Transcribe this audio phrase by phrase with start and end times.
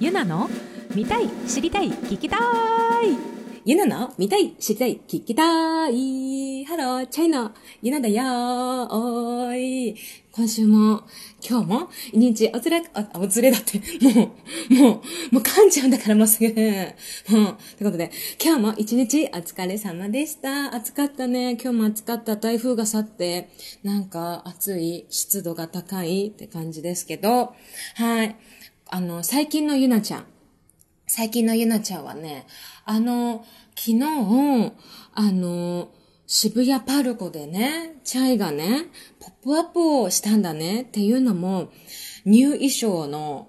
[0.00, 0.48] ゆなの
[0.94, 2.40] 見たい知りたい聞きたい
[3.66, 8.22] ゆなの見たい知りたい聞きたいハロー、チャイナだよ
[8.90, 9.96] おーい
[10.32, 11.02] 今週も、
[11.46, 14.10] 今日も、一日、おつれ、あ、おつれだって、 も
[14.70, 14.90] う、も
[15.32, 16.48] う、もう噛んじゃうんだからもうすぐ。
[16.48, 18.12] もう、ってことで、
[18.42, 20.72] 今日も一日お疲れ様でした。
[20.72, 21.58] 暑かったね。
[21.60, 22.36] 今日も暑かった。
[22.36, 23.50] 台風が去って、
[23.82, 27.52] なんか暑い、湿度が高いって感じですけど、
[27.96, 28.36] はい。
[28.92, 30.24] あの、最近のゆなちゃん。
[31.06, 32.44] 最近のゆなちゃんはね、
[32.84, 33.44] あの、
[33.76, 34.72] 昨日、
[35.14, 35.90] あの、
[36.26, 38.86] 渋谷パルコでね、チャイがね、
[39.20, 41.70] ポップアップをしたんだねっていうのも、
[42.24, 43.48] ニュー衣装の、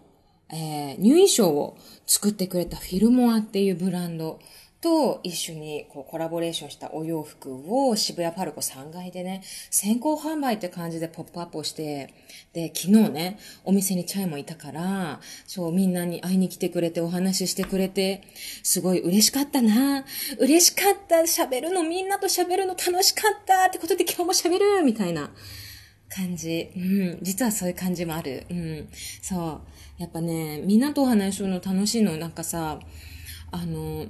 [0.53, 4.39] えー、ニュー衣装を作ってくれたフィルモアっていうブランド
[4.81, 12.13] と一緒にこうコラボレーションしたお洋服を渋谷パルコ3階でね、先行販売って感じでポップアップをして、
[12.53, 18.23] で、昨日ね、お店にチャイもいたから、そう、みんなに会いに来てくれてお話ししてくれて、
[18.63, 20.03] すごい嬉しかったな
[20.39, 25.31] 嬉しかった喋るの、みんなと喋るの楽しかったってことで今日も喋るみたいな
[26.09, 26.71] 感じ。
[26.75, 27.19] うん。
[27.21, 28.45] 実はそういう感じもある。
[28.49, 28.89] うん。
[29.21, 29.61] そ
[29.99, 30.01] う。
[30.01, 32.17] やっぱね、みんなとお話しするの楽しいの。
[32.17, 32.79] なんかさ、
[33.51, 34.07] あの、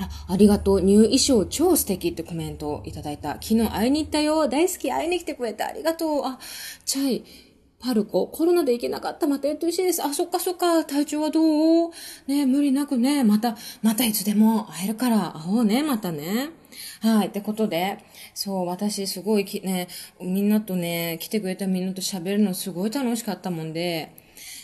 [0.00, 0.80] あ、ありがとう。
[0.80, 3.34] ニュー衣装超素敵ってコメントをいただいた。
[3.34, 4.48] 昨日会いに行ったよ。
[4.48, 4.90] 大好き。
[4.90, 6.22] 会いに来てくれてありがとう。
[6.24, 6.38] あ、
[6.84, 7.24] チャイ、
[7.78, 9.26] パルコ、コロナで行けなかった。
[9.26, 10.02] またやってほしいです。
[10.02, 10.84] あ、そっかそっか。
[10.84, 11.90] 体調はどう？
[12.26, 13.24] ね無理なくね。
[13.24, 15.82] また、またいつでも会えるから会おうね。
[15.82, 16.50] またね。
[17.00, 17.28] はい。
[17.28, 17.98] ってことで、
[18.34, 19.88] そう、私すごいきね、
[20.20, 24.14] みんなとね、来てくれたみんなと喋るのすごい楽しかったもんで、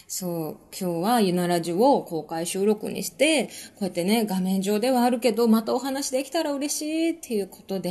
[0.09, 7.91] そう、今日はゆなラジオを公開収録にして、こうやってね、画面上ではあるけど、またお話できたら嬉しいっていうことで、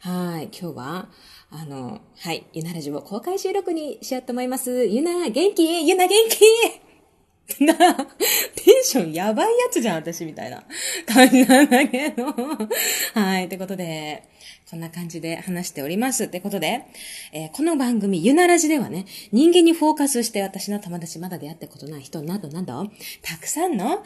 [0.00, 1.08] はい、今日は、
[1.50, 4.86] あの、はい、ゆなラジオ公開収録にしようと思います。
[4.86, 5.88] ゆな、元気？
[5.88, 6.86] ゆな、元気？
[7.64, 10.62] な、テンションやばいやつじゃん、私みたいな。
[11.06, 12.24] 感 じなんだけど。
[13.14, 14.22] はい、ってことで、
[14.68, 16.24] こんな感じで話しております。
[16.24, 16.86] ってことで、
[17.32, 22.90] えーこの番組、ゆならじではね、人間にフォーカスして私の友達まだ出会ったことない人などなど、
[23.22, 24.02] たくさんの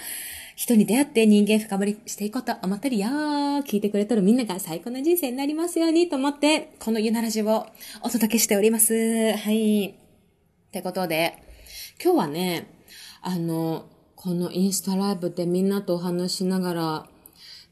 [0.56, 3.08] 人に出会って人間深掘りしていこうと思ってるよ。
[3.08, 7.66] 聞いてくれとるみんなが最高な人生になりますようにと思って、このゆならじを
[8.02, 8.92] お届けしております。
[9.38, 9.86] はい。
[9.86, 9.94] っ
[10.72, 11.42] てことで、
[12.04, 12.66] 今日はね、
[13.22, 17.06] あの、このインスタライブでみんなとお話しながら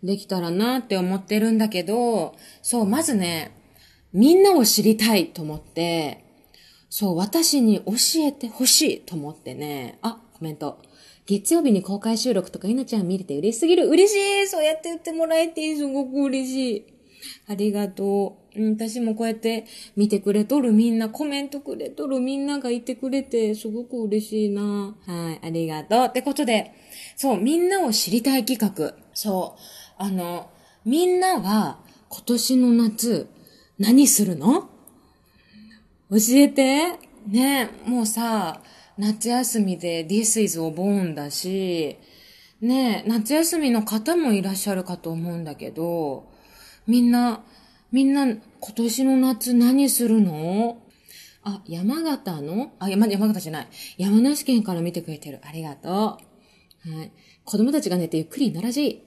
[0.02, 3.52] できたらなって思ってるんだけど、そう、まずね、
[4.12, 6.24] みんなを知りたいと思って、
[6.90, 7.92] そう、私に教
[8.26, 10.78] えてほしいと思ってね、あ、コメント。
[11.26, 13.86] 月曜日に公開収録とか、いなちゃん見れて嬉しすぎる。
[13.86, 16.86] 嬉しいそうやって言ってもらえて、すごく嬉しい。
[17.48, 18.60] ありがとう。
[18.62, 24.96] うん、私もこうやって見てくれとるみんな、コメントくれとるみんながいてくれて、すごく嬉しいな。
[25.06, 26.06] はい、ありがとう。
[26.06, 26.72] ってことで、
[27.16, 28.94] そう、みんなを知りたい企画。
[29.12, 29.60] そう、
[29.98, 30.48] あの、
[30.84, 33.28] みんなは今年の夏、
[33.78, 34.68] 何するの？
[36.10, 36.98] 教えて。
[37.26, 38.62] ね、もうさ、
[38.96, 41.98] 夏休みで This is o Born だし、
[42.60, 46.28] ね、夏休みの方もいらっしゃるかと思うんだけど、
[46.86, 47.42] みんな、
[47.92, 48.40] みんな今
[48.76, 50.80] 年の夏何するの？
[51.42, 52.72] あ、山形の？
[52.78, 53.68] あ、山、山形じゃない。
[53.98, 55.40] 山梨県から見てくれてる。
[55.42, 55.92] ありがとう。
[55.92, 56.18] は
[57.02, 57.12] い。
[57.44, 59.04] 子供たちが寝てゆっくりならじ。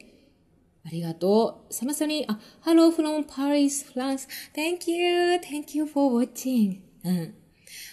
[0.85, 1.73] ありがとう。
[1.73, 4.27] サマソニー、あ、Hello from Paris, France.
[4.55, 5.35] Thank you.
[5.35, 6.79] Thank you for watching.
[7.03, 7.35] うん。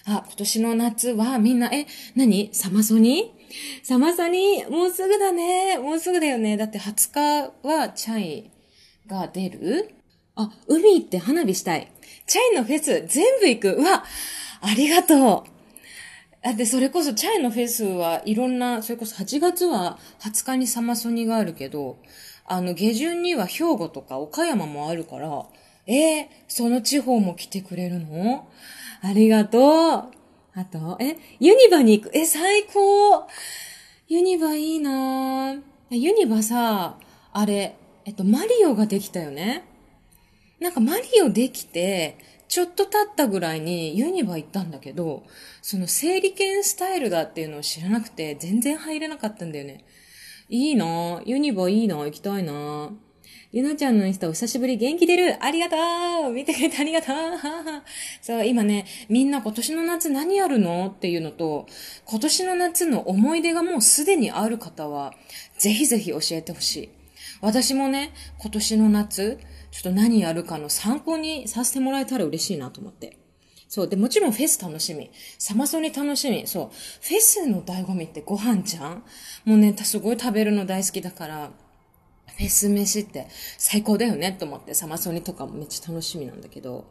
[0.07, 2.51] あ、今年の夏はみんな、え、何？
[2.53, 3.85] サマソニー？
[3.85, 5.79] サマソニーもうすぐだね。
[5.79, 6.57] もうすぐだよね。
[6.57, 8.51] だって20日はチャイ
[9.07, 9.95] が出る
[10.35, 11.93] あ、海行って花火したい。
[12.27, 13.73] チャイのフェス全部行く。
[13.73, 14.05] うわ、
[14.61, 15.59] ありがとう。
[16.43, 21.99] だってそれこそチャイのフェスはいろんな、それこそ8月は20日にサマソニがあるけど、
[22.49, 25.47] あの下旬には兵庫とか岡山もあるから、
[25.87, 28.49] えー、その地方も来てくれるの？
[29.03, 29.63] ありがとう。
[30.55, 32.17] あと、え、ユニバに行く？
[32.17, 33.27] え、最高。
[34.09, 36.99] ユニバいいなぁユニバさ、
[37.33, 39.65] あれ、えっと、マリオができたよね？
[40.61, 42.19] なんかマリオできて、
[42.49, 45.23] ちょっと経ったぐらいにユニバ行ったんだけど、
[45.63, 49.85] その整理券スタイルだっていうのを知らなくて全然入れなかったんだよね。
[50.51, 50.87] いいな。
[50.87, 51.97] ぁユニバいいな。
[51.97, 52.91] 行きたいな。
[53.53, 54.79] ゆなちゃんのインスタお久しぶり。
[54.79, 55.45] 元気出る。
[55.45, 55.77] ありがと
[56.29, 56.33] う。
[56.33, 57.17] 見てくれてありがとう。
[58.23, 60.87] そう、今ね、みんな今年の夏何やるの？
[60.87, 61.67] っていうのと、
[62.07, 65.13] 今年の夏の思い出がもうすでにある方は、
[65.59, 66.89] ぜひぜひ教えてほしい。
[67.43, 69.39] 私もね、今年の夏、
[69.71, 73.19] ちょっと何やるかの参考にさせてもらえたら嬉しいなと思って。
[73.69, 73.89] そう。
[73.89, 75.11] で、もちろんフェス楽しみ。
[75.39, 76.47] サマソニ楽しみ。
[76.47, 76.69] そう。
[77.03, 79.05] フェスの醍醐味ってご飯じゃん？
[79.45, 81.51] もうね、すごい食べるの大好きだから、
[82.37, 83.27] フェス飯って
[83.59, 86.87] 最高だよねと思って、サマソニとかもめっちゃ楽しみなんだけど。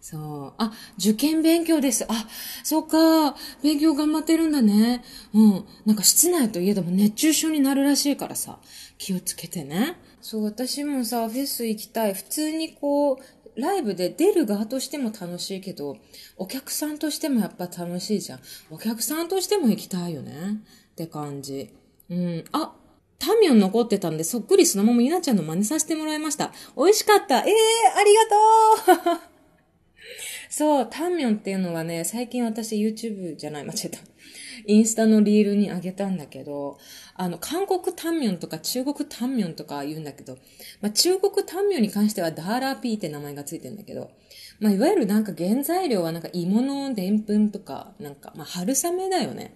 [0.00, 0.52] そう。
[0.58, 2.04] あ、受験勉強です。
[2.08, 2.28] あ、
[2.64, 3.36] そうか。
[3.62, 5.04] 勉強頑張ってるんだね。
[5.32, 5.64] うん。
[5.86, 8.58] なんか室内といえども熱中症になるらしいからさ、
[8.98, 9.96] 気をつけてね。
[10.20, 12.14] そう、私もさ、フェス行きたい。
[12.14, 13.18] 普通にこう、
[13.56, 15.96] ライブで出る側としても楽しいけど、
[16.36, 18.40] お客さんとしてもやっぱ楽しいじゃん。
[18.70, 20.62] お客さんとしても行きたいよね。
[20.92, 21.70] って感じ。
[22.10, 22.44] うん。
[22.52, 22.74] あ、
[23.18, 26.52] タンミョン残ってたんで、そっくりそのままゆなちゃんの真似させてもらいました。
[26.76, 27.38] 美味しかった。
[27.38, 29.20] ええー、ありがとう
[30.50, 33.98] そう、タンミョンっていうのはね、最近私 YouTube じゃない、間違えた。
[34.66, 36.78] インスタのリールにあげたんだけど、
[37.14, 40.36] あの、韓国タンミョンとか中国タンミョンとか言うんだけど、
[40.80, 44.10] まあ、中国タンミョンに関してはダーラーピーって名前がついてるんだけど、
[44.60, 49.54] まあ、いわゆるなんか原材料はなんか芋のでんぷんとか、なんか、まあ、春雨だよね。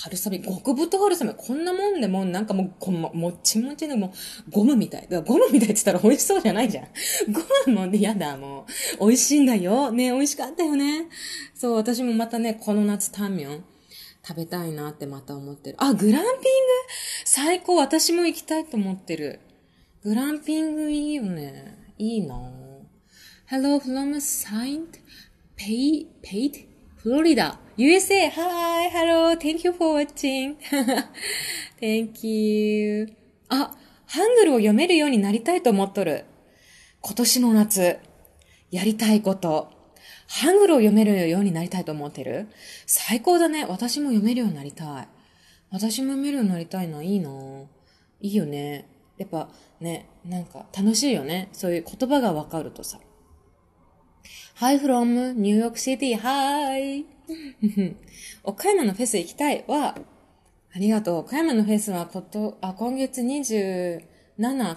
[0.00, 4.14] 春雨、極太春雨、こんなもんでもなんかもう、こももちもちでも
[4.48, 5.02] ゴムみたい。
[5.02, 6.84] だからゴムみたいって言ったら美味しそうじゃないじゃん。
[7.32, 8.64] ゴムもね、やだ、も
[9.00, 9.06] う。
[9.08, 9.90] 美味しいんだよ。
[9.90, 11.08] ね、美味しかったよね。
[11.54, 13.64] そう、私もまたね、この夏タンミョン
[14.24, 15.76] 食べたいなってまた思ってる。
[15.80, 16.38] あ、グランピング？
[17.24, 17.76] 最高。
[17.76, 19.40] 私も行きたいと思ってる。
[20.04, 21.76] グランピングいいよね。
[21.98, 22.36] いいな
[23.50, 25.00] Hello from Saint
[25.56, 26.67] Pay, Paid,
[27.00, 27.60] Florida.
[27.76, 30.56] USA, hi, hello, thank you for watching.
[31.80, 33.06] thank you.
[33.48, 33.70] あ、
[34.06, 36.24] ハングルを読めるようになりたいと思っとる。
[37.00, 37.98] 今年の夏、
[38.72, 39.70] やりたいこと。
[40.26, 42.48] ハングルを読めるようになりたいと思ってる
[42.86, 43.64] 最高だね。
[43.64, 45.08] 私も読めるようになりたい。
[45.70, 47.00] 私も読めるようになりたいな。
[47.00, 47.30] いいな
[48.20, 48.88] いいよね。
[49.18, 49.48] やっぱ
[49.80, 51.48] ね、なんか楽しいよね。
[51.52, 52.98] そういう言葉がわかるとさ。
[54.60, 56.16] Hi from New York City.
[56.16, 57.04] Hi!
[58.42, 59.96] 岡山のフェス行きたいは、
[60.74, 61.16] ありがとう。
[61.18, 64.02] 岡山のフェスはこと、あ、今月27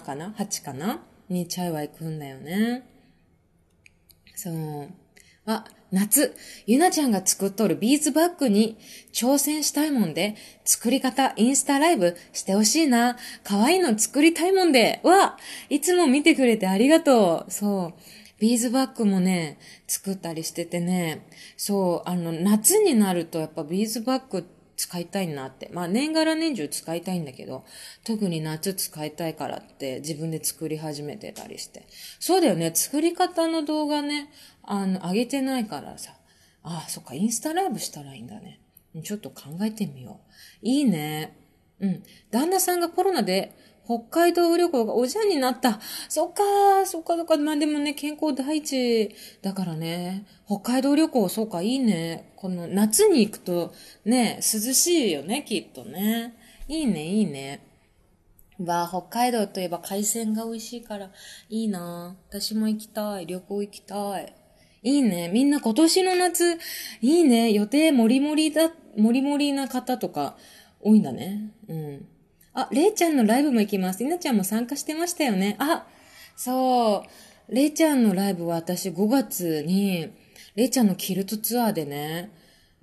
[0.04, 1.02] かな ?8 かな？
[1.28, 2.84] にチャイは行くんだよね。
[4.36, 4.88] そう。
[5.46, 6.36] あ、夏、
[6.66, 8.78] ゆなちゃんが作っとるビーズバッグに
[9.12, 13.16] 挑戦したいもんで、作り方インスタライブしてほしいな。
[13.42, 15.00] 可愛いの作りたいもんで。
[15.02, 15.36] わ
[15.70, 17.50] いつも見てくれてありがとう。
[17.50, 18.21] そう。
[18.42, 19.56] ビーズバッグもね、
[19.86, 24.44] 作ったりしててね、そう、あの、夏になるとやっぱビーズバッグ
[24.76, 25.70] 使いたいなって。
[25.72, 27.64] まあ年がら年中使いたいんだけど、
[28.02, 31.86] 特に夏使いたいからって自分で作り始めてたりして。
[32.18, 34.28] そうだよね、作り方の動画ね、
[34.64, 36.16] あの、上げてないからさ。
[36.64, 38.58] ああ、そっか、インスタライブしたらいいんだね。
[39.04, 40.32] ちょっと考えてみよう。
[40.62, 41.36] いいね。
[41.78, 42.02] うん。
[42.32, 43.52] 旦那さんがコロナで
[43.84, 45.80] 北海道旅行がおじゃんになった。
[46.08, 46.42] そっか、
[46.86, 47.36] そっかそっか。
[47.36, 50.24] まあでもね、健康第一だからね。
[50.46, 52.32] 北海道旅行、そうか、いいね。
[52.36, 53.72] この夏に行くと
[54.04, 54.42] ね、涼
[54.72, 56.34] しいよね、きっとね。
[56.68, 57.66] いいね、いいね。
[58.64, 61.10] わあ、北海道といえば海鮮が美味しいから、
[61.48, 63.26] いいな私も行きたい。
[63.26, 64.34] 旅行行きたい。
[64.84, 65.28] いいね。
[65.28, 66.58] みんな今年の夏、
[67.00, 67.52] いいね。
[67.52, 70.36] 予定もりもりだ、もりもりな方とか
[70.80, 71.52] 多いんだね。
[71.68, 72.06] うん。
[72.54, 74.04] あ、れいちゃんのライブも行きます。
[74.04, 75.56] いなちゃんも参加してましたよね。
[75.58, 75.86] あ、
[76.36, 77.04] そ
[77.48, 77.54] う。
[77.54, 80.10] れいちゃんのライブは私5月に、
[80.54, 82.30] れいちゃんのキルトツアーでね、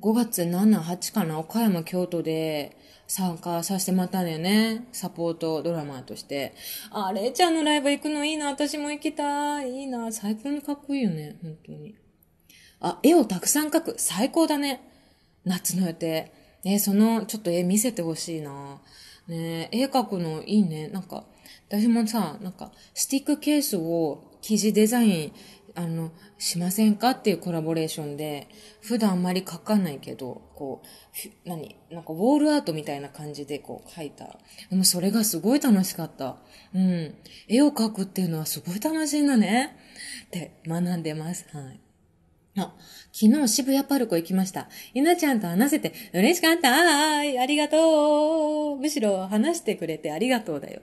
[0.01, 2.77] 5月7、8かな、岡山、京都で
[3.07, 4.87] 参加させてもらったんだよね。
[4.91, 6.53] サポートドラマーとして。
[6.91, 9.71] あ、れいちゃんのライブ行くのいいな、私も行きたい。
[9.71, 11.95] いいな、最高にかっこいいよね、本当に。
[12.79, 13.95] あ、絵をたくさん描く。
[13.97, 14.81] 最高だね。
[15.43, 16.31] 夏の予定。
[16.63, 18.79] えその、ちょっと絵見せてほしいな。
[19.29, 20.89] ね絵描くのいいね。
[20.89, 21.25] なんか、
[21.69, 25.33] 私もさ、なんか、スティックケースを生地デザイン、
[25.75, 28.49] あの、しませんかっていうコラボレーションで、
[28.81, 30.87] 普段あんまり描かないけど、こう、
[31.47, 31.75] 何？
[31.91, 34.39] なんかウォールアートみたいな感じでこう描いた。
[34.69, 36.37] でもそれがすごい楽しかった。
[36.73, 37.15] うん。
[37.47, 39.77] 絵を描くっていうのはすごい楽しいんだね。
[40.25, 41.45] って学んでます。
[41.53, 41.79] はい。
[42.61, 42.73] あ、
[43.11, 44.69] 昨日渋谷パルコ行きました。
[44.93, 50.81] ゆなちゃんと話せて嬉しかったあありがとうむしろ話してくれてありがとうだよ。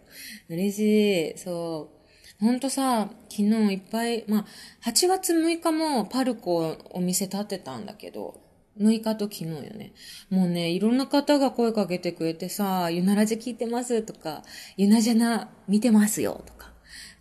[0.48, 1.38] 嬉しい。
[1.38, 1.96] そう。
[2.44, 4.44] ほんとさ、昨日いっぱい、まあ、
[4.88, 8.40] 8月6日もパルコお店立ってたんだけど、
[8.78, 9.94] 6日と昨日よね。
[10.28, 14.42] もうね、いろんな方が声かけてくれてさ、ゆならじ聞いてますとか、
[14.76, 16.72] ゆなじゃな見てますよとか。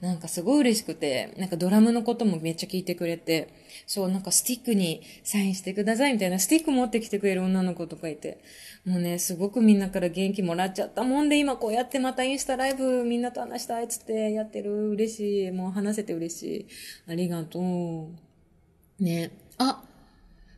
[0.02, 3.54] なんかすごい嬉しくて、なんかドラムのこともめっちゃ聞いてくれて、
[3.88, 8.40] そう、なんかスティックにサインしてくださいみたいな、スティック持ってきてくれる女の子とかいて、
[8.86, 14.90] もうね、すごくみんなから元気もらっちゃったもんで、今こうやってまたインスタライブみんなと話したいっつってやってる。
[14.90, 15.52] 嬉しい。
[15.52, 16.68] もう話せて嬉しい。
[17.08, 19.04] ありがとう。
[19.04, 19.32] ね。
[19.58, 19.84] あ、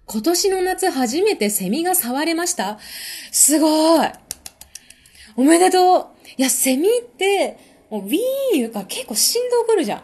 [0.05, 2.79] 今年の夏初めてセミが触れました
[3.31, 4.07] すごい
[5.35, 6.07] おめでとう
[6.37, 7.57] いや、セミって、
[7.89, 8.19] もう、ウィーン
[8.53, 10.01] 言うか結構振動来るじゃん。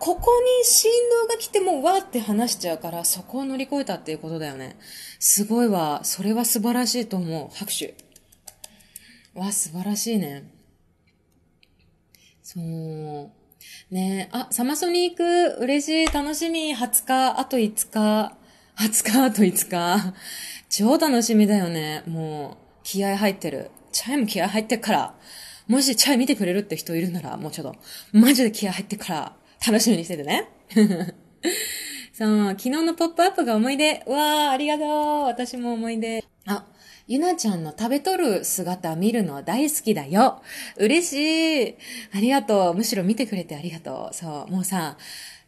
[0.00, 0.90] ここに振
[1.28, 4.78] 動が来てもわーって話しちゃうから、そこを乗り越えたっていうことだよね。
[5.18, 6.00] すごいわ。
[6.04, 7.54] それは素晴らしいと思う。
[7.54, 7.94] 拍手。
[9.34, 10.50] わ、素晴らしいね。
[12.42, 13.30] そう。
[13.94, 15.56] ねあ、サマソニー行く。
[15.60, 16.12] 嬉しい。
[16.12, 16.74] 楽しみ。
[16.74, 18.34] 20日、あと5日。
[18.78, 20.14] 20日、あと5日。
[20.70, 22.04] 超楽しみだよね。
[22.06, 23.70] もう、気合入ってる。
[23.92, 25.14] チャイも気合入ってるから。
[25.68, 27.78] もしチャイ見てくれるって人いるなら、もうちょっと、
[28.12, 29.36] マジで気合入ってから、
[29.66, 30.48] 楽しみにしててね。
[32.12, 34.02] そう、昨日のポップアップが思い出。
[34.06, 34.88] うわー、ありがとう。
[35.24, 36.24] 私も思い出。
[36.46, 36.66] あ、
[37.06, 40.42] ゆなちゃんの食べとる姿見るの大好きだよ。
[40.76, 41.76] 嬉しい。
[42.12, 42.74] ありがとう。
[42.74, 44.14] むしろ見てくれてありがとう。
[44.14, 44.96] そう、もうさ、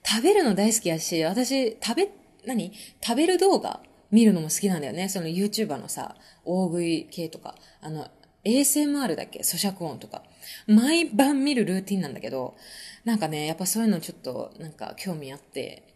[0.04, 2.08] 食べるの大好きやし、私、食べ、
[2.46, 2.72] 何？
[3.00, 5.08] 食べる動画見るのも好きなんだよね。
[5.08, 8.08] その YouTuber のさ、大食い系とか、あの、
[8.44, 9.40] ASMR だっけ？
[9.40, 10.22] 咀嚼音とか。
[10.66, 12.56] 毎晩見るルーティンなんだけど、
[13.04, 15.94] なんかね、やっぱそういうのちょっと、なんか興味あって、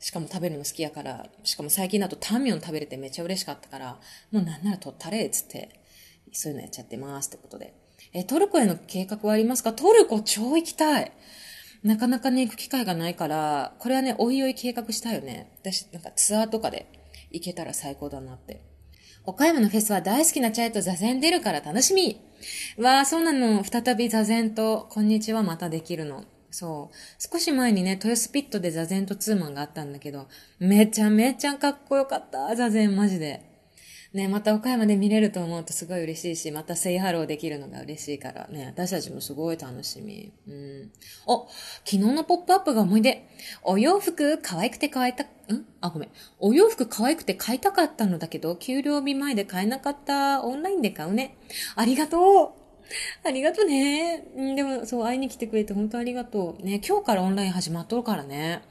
[0.00, 4.00] しかも食べるの好きやから、しかも最近だとタンミョン食べれてめっちゃ嬉しかったから、
[4.32, 5.80] もうなんなら取ったれ、っつって、
[6.32, 7.74] そういうのやっちゃってますってことで。
[8.12, 9.72] え、トルコへの計画はありますか？
[9.72, 11.12] トルコ超行きたい
[11.84, 15.52] なかなかね、行く機会がないから、これはね、おいおい計画したいよね。
[15.60, 16.86] 私、なんかツアーとかで
[17.30, 18.60] 行けたら最高だなって。
[19.24, 22.20] 岡山のフェスは大好きなチャイと ZAZEN 出るから楽しみ
[22.76, 23.62] わあ、そうなの。
[23.62, 26.24] 再び ZAZEN と、こんにちはまたできるの。
[26.50, 26.96] そう。
[27.32, 30.26] 少し前にね、豊洲 PIT で ZAZEN とツーマンがあったんだけど、
[30.58, 33.52] めちゃめちゃかっこよかった、 ZAZEN マジで。
[34.12, 40.32] ね、また岡山で見れると思うとすごい嬉しいし、また say hello できるのが嬉しいからね、私たちもすごい楽しみ。
[40.46, 40.90] うん。
[41.26, 41.48] お、
[41.84, 43.26] 昨日のポップアップが思い出。
[43.62, 45.66] お洋服可愛くて可愛いた、ん？
[45.80, 46.08] あ、ごめん。
[46.38, 50.42] お洋服可愛くて買いたかったのだけど、給料日前で買えなかった。
[50.42, 51.36] オンラインで買うね。
[51.76, 52.62] ありがとう
[53.26, 54.24] ありがとうね。
[54.56, 56.64] でも、そう、会いに来てくれて本当ありがとう。
[56.64, 58.62] ね、今日からオンライン始まっとるからね。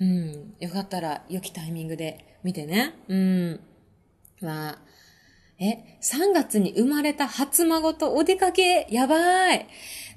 [0.00, 2.94] うん、よかったら、良きタイミングで見てね。
[3.08, 3.60] うん。
[4.40, 4.78] まあ、
[5.58, 9.66] え、3月に生まれた初孫とお出かけ、やばい。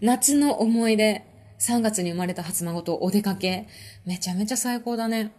[0.01, 1.25] 夏の思い出。
[1.59, 3.67] 3月に生まれた初孫とお出かけ。
[4.05, 5.31] めちゃめちゃ最高だね。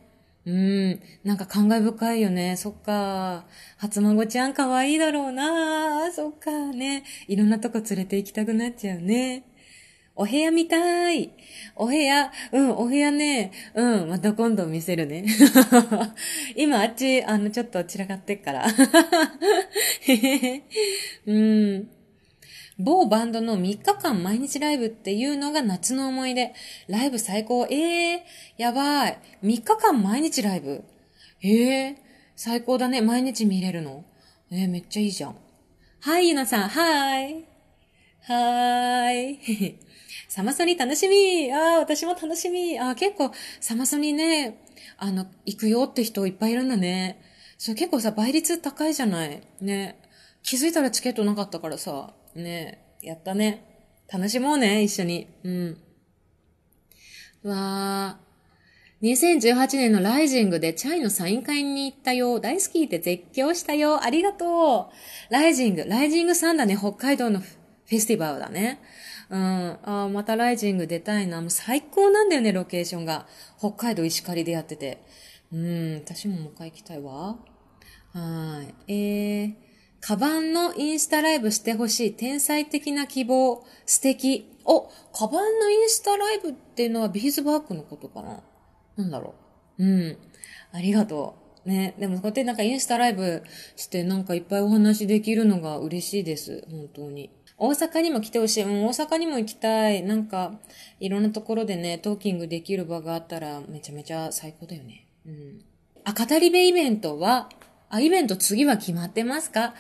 [0.47, 1.01] うん。
[1.23, 2.57] なんか感慨深いよね。
[2.57, 3.47] そっか。
[3.79, 6.13] 初孫ちゃん可愛いだろうな。
[6.13, 7.05] そっかね。
[7.29, 9.45] いろんなとこ連れて行きたくなっちゃうね。
[10.17, 11.33] お部屋見たい。
[11.75, 13.53] お部屋、うん、お部屋ね。
[13.75, 15.25] うん、また今度見せるね。
[16.57, 18.67] 今あっち、あの、ちょっと散らかってっから。
[20.03, 20.63] へへへ
[21.27, 21.89] うん。
[22.79, 26.53] 某バンドの3日間毎日ライブっていうのが夏の思い出。
[26.89, 27.67] ライブ最高。
[27.71, 29.19] ええー、やばい。
[29.43, 30.85] 3日間毎日ライブ？
[31.43, 31.97] ええー、
[32.35, 33.01] 最高だね。
[33.01, 34.05] 毎日見れるの？
[34.51, 35.37] えー、めっちゃいいじゃん。
[36.01, 36.69] はい、ゆなさん。
[36.69, 37.45] はい。
[38.23, 39.79] はーい。
[40.29, 44.59] サマソニ楽しみああ、私も楽しみああ、結構、サマソニね、
[44.97, 47.21] あの、行くよって人いっぱいいるんだね。
[47.57, 50.01] それ結構さ、倍率高いじゃないね。
[50.43, 52.13] 気づいたらチケットなかったからさ。
[52.35, 53.75] ねやったね。
[54.13, 55.29] 楽しもうね、一緒に。
[55.45, 55.79] うん。
[57.43, 58.25] うわー。
[59.05, 62.41] 2018年のライジングでチャイのサイン会に行ったよ。
[62.41, 64.03] 大好きって絶叫したよ。
[64.03, 64.91] ありがと
[65.31, 65.33] う。
[65.33, 65.85] ライジング。
[65.87, 66.77] ライジングさんだね。
[66.77, 68.81] 北海道のフェスティバルだね。
[69.29, 69.79] うん。
[69.83, 71.43] あまたライジング出たいな。
[71.43, 73.27] もう最高なんだよね、ロケーションが。
[73.59, 75.05] 北海道石狩でやってて。
[75.53, 75.95] うん。
[75.97, 77.37] 私ももう一回行きたいわ。
[78.15, 78.93] はい。
[78.93, 79.55] えー。
[80.07, 82.13] カバンのインスタライブしてほしい。
[82.13, 83.65] 天才的な希望。
[83.87, 84.55] 素敵。
[84.67, 88.43] お、カバンのインスタライブっていうのはビーズバッグのことかな？
[88.99, 89.35] なんだろ
[89.79, 89.83] う。
[89.83, 90.19] うん。
[90.73, 91.69] ありがとう。
[91.71, 91.95] ね。
[91.99, 93.45] でもこうやってなんかインスタライブ
[93.77, 96.67] してなんかいっぱいお話できるのが嬉しいです。
[96.71, 97.31] 本当に。
[97.57, 98.65] 大阪にも来てほしい。
[98.67, 100.03] もう、大阪にも行きたい。
[100.03, 100.61] なんか、
[101.01, 105.07] いろんなところでね、トーキングできる場があったらめちゃめちゃ最高だよね。
[105.25, 105.65] うん。
[106.05, 107.49] あ、語り部イベントは、
[107.91, 109.75] あ、イベント次は決まってますか？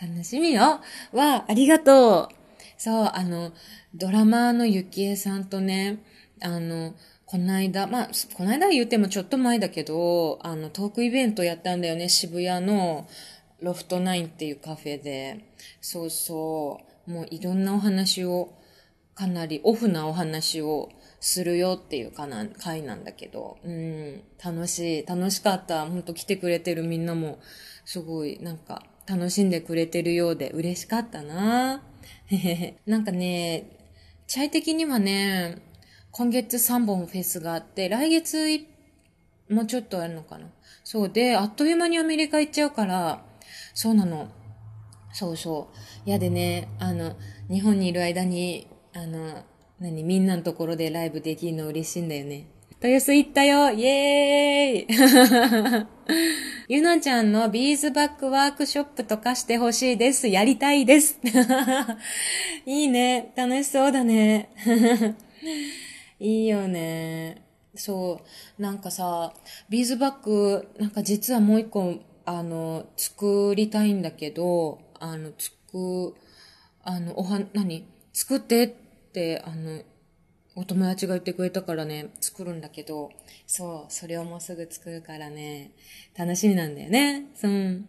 [0.00, 0.80] 楽しみよ。
[1.12, 2.34] わ、ありがとう。
[2.76, 3.52] そう、あの、
[3.94, 5.98] ドラマーのゆきえさんとね、
[6.40, 6.94] あの、
[7.26, 13.06] こないだ、まあ、こないだ言ってもちょっと前だけど、あの、トークイベントやったんだよね、渋谷の
[13.60, 15.52] ロフトナインっていうカフェで。
[15.80, 17.10] そうそう。
[17.10, 18.54] もういろんなお話を、
[19.14, 25.86] かなりオフなお話をするよっていうかな、回なんだけど、うん、楽しい、楽しかった。
[25.86, 27.38] ほんと来てくれてるみんなも、
[27.84, 31.82] すごい、なんか、楽しんでくれてるようで嬉しかったな。
[32.86, 33.70] なんかね、
[34.26, 35.56] チャイ的にはね、
[36.10, 38.66] 今月3本フェスがあって、来月
[39.48, 40.50] もうちょっとあるのかな。
[40.84, 43.24] そうで、あっという間にアメリカ行っちゃうから、
[43.74, 44.28] そうなの。
[45.12, 45.70] そうそ
[46.06, 46.08] う。
[46.08, 47.16] いやでね、あの、
[47.50, 49.44] 日本にいる間に、あの、
[49.80, 52.48] 何、みんなのところでライブできるの嬉しいんだよね。
[52.80, 55.86] 豊洲行ったよイエーイ
[56.76, 60.28] ゆなちゃんのビーズバックワークショップとかしてほしいです。
[60.28, 61.18] やりたいです。
[62.66, 63.32] いいね。
[63.34, 64.50] 楽しそうだね。
[66.20, 67.42] いいよね。
[67.74, 68.20] そ
[68.58, 68.62] う。
[68.62, 69.34] なんかさ、
[69.68, 76.14] ビーズバッグ、なんか実はもう一個、あの、作りたいんだけど、あの、つく、
[76.82, 77.86] あの、おは、何？
[78.12, 78.87] 作ってって、
[79.44, 79.82] あの、
[80.54, 83.10] お友達が言ってくれたからね、作るんだけど、
[83.46, 85.70] そう、それをもうすぐ作るからね、
[86.16, 87.26] 楽しみなんだよね。
[87.34, 87.82] そう。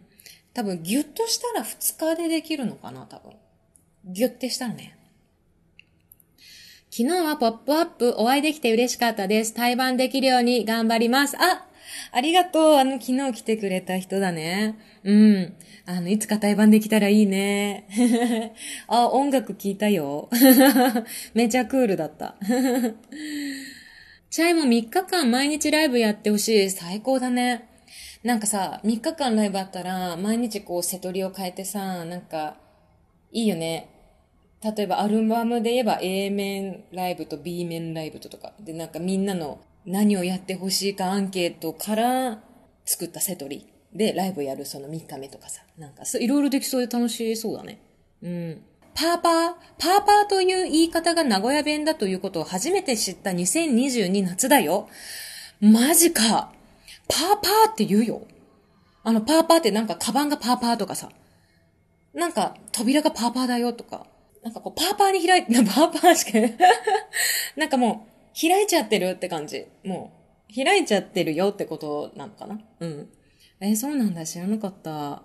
[0.54, 3.32] 多分、ギュッとしたら2日でできるのかな、多分。
[4.04, 4.96] ギュッてしたらね。
[6.92, 9.54] 昨日はポップアップお会いできて嬉しかったです。
[9.54, 11.36] 対バンできるように頑張ります。
[11.36, 11.66] あ
[12.12, 12.74] ありがとう。
[12.74, 14.78] あの、昨日来てくれた人だね。
[15.04, 15.54] うん。
[15.86, 17.86] あの、いつか対バンできたらいいね。
[18.88, 20.28] あ、音楽聴いたよ。
[21.34, 22.36] めちゃクールだった。
[24.30, 26.70] チャイも3日間毎日ライブやってほしい。
[26.70, 27.64] 最高だね。
[28.22, 32.56] なんかさ、3日間ライブあったら、毎日こう、瀬取りを変えてさ、なんか、
[33.32, 33.88] いいよね。
[34.62, 38.52] 例えばアルバムで言えば A 面ライブと B 面ライブととか。
[38.60, 42.38] で、なんかみんなの何をやってほしいかアンケートから
[42.84, 45.62] 作ったセトリでライブやるその3日目とかさ。
[45.78, 47.80] なんかいろいろできそうで楽しそうだね。
[48.22, 48.62] うん。
[48.94, 54.88] パーパー、パーパーという言い方が名古屋弁だということを初めて知った2022夏だよ。
[55.60, 56.52] マジか。
[57.08, 58.22] パーパーって言うよ。
[59.02, 61.08] あの、パーパーってなんかカバンがパーパーとかさ。
[62.12, 64.06] なんか扉がパーパーだよとか。
[64.42, 66.38] なんかこう、パーパーに開いて、 パーパーしか、
[67.56, 69.66] なんかもう、開いちゃってるって感じ。
[69.84, 70.12] も
[70.50, 72.58] う、開いちゃってるよってことなのかな？
[72.80, 73.08] うん。
[73.60, 75.22] えーそうなんだ、知らなかった。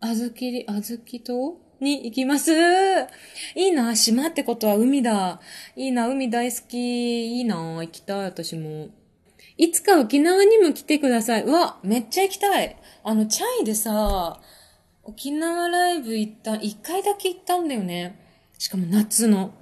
[0.00, 2.52] あずきり、あずき島に行きます。
[3.54, 5.40] いいな、島ってことは海だ。
[5.76, 7.38] いいな、海大好き。
[7.38, 8.88] いいな、行きたい、私も。
[9.56, 11.42] いつか沖縄にも来てください。
[11.42, 12.76] うわ、めっちゃ行きたい。
[13.02, 14.40] あの、チャイでさ、
[15.04, 18.18] 沖縄ライブ行った、一回だけ行ったんだよね。
[18.58, 19.52] しかも夏の。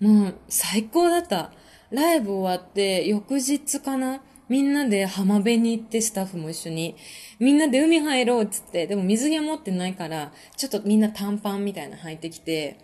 [0.00, 1.52] もう最高だった。
[1.90, 4.22] ライブ終わって翌日かな？
[4.48, 6.96] みんなで浜辺に行ってスタッフも一緒に。
[7.38, 8.86] みんなで海入ろうっつって。
[8.86, 12.76] でも水着持ってないから、ちょっとみんな短パンみたいなの履いてきて、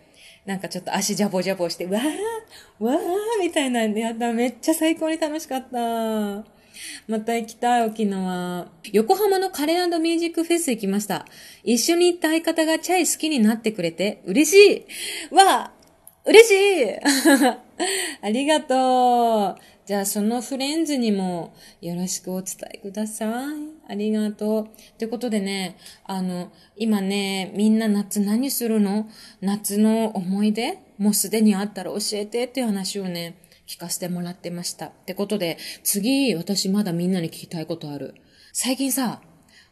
[0.45, 2.99] なんかちょっと足ジャボジャボして、わーわー
[3.40, 4.33] みたいなんでやった。
[4.33, 6.45] めっちゃ最高に楽しかった。
[7.09, 8.69] また行きたい、沖縄。
[8.92, 11.27] 横浜のカレーミュージックフェス行きました。
[11.64, 14.87] 一緒に行った相方がチャイ好きになってくれて、嬉し
[15.33, 15.73] いわ
[16.25, 17.65] 嬉しい
[18.23, 19.61] ありがとう。
[19.87, 23.31] じゃあ、そのフレンズにもよろしくお伝えください。
[23.89, 24.67] ありがとう。
[24.67, 29.09] ってことでね、あの、今ね、みんな夏何するの？
[29.41, 30.79] 夏の思い出？
[30.99, 33.37] もうすでにあったら教えてっていう話をね、
[33.67, 34.87] 聞かせてもらってました。
[34.87, 38.15] ってことで、次、私まだみんなに聞きたいことある。
[38.53, 39.21] 最近さ、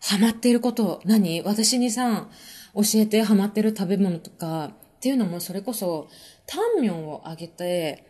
[0.00, 1.42] ハマっていること、何？
[1.42, 2.28] 私にさ、
[2.74, 6.08] 教えてハマってる食べ物とか、っていうのもそれこそ、
[6.46, 8.04] タンミョンをあげて、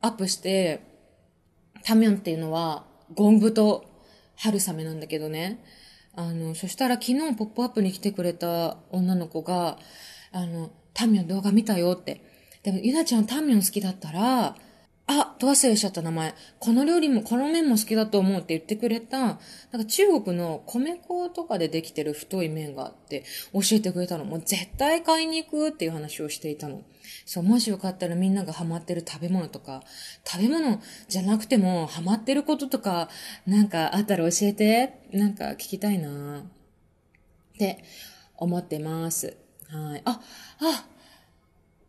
[0.00, 0.80] アップして、
[1.84, 3.84] タンミョンっていうのは、ゴンブと
[4.36, 5.64] 春雨なんだけどね。
[6.14, 9.78] あの、そしたら昨日ポップアップに来てくれた女の子が、
[10.30, 12.22] あの、タンミョン動画見たよって。
[12.62, 14.56] でも、ゆなちゃんタンミョン好きだったら、
[15.06, 16.34] あ、ど忘れしちゃった名前。
[16.58, 24.24] この料理も、この麺も好きだと思うって言ってくれた、なんか中国の米粉とかでできてる太い麺があって、教えてくれたの。
[24.24, 26.82] もう絶対買いに行くっていう話をしていたの。
[27.24, 29.82] そう、もしよかったらみんながハマってる食べ物とか、
[30.24, 33.08] 食べ物じゃなくてもハマってることとか、
[33.46, 35.02] なんかあったら教えて。
[35.12, 37.84] なんか聞きたいなって
[38.36, 39.36] 思ってます。
[39.68, 40.02] はい。
[40.04, 40.20] あ、
[40.60, 40.86] あ、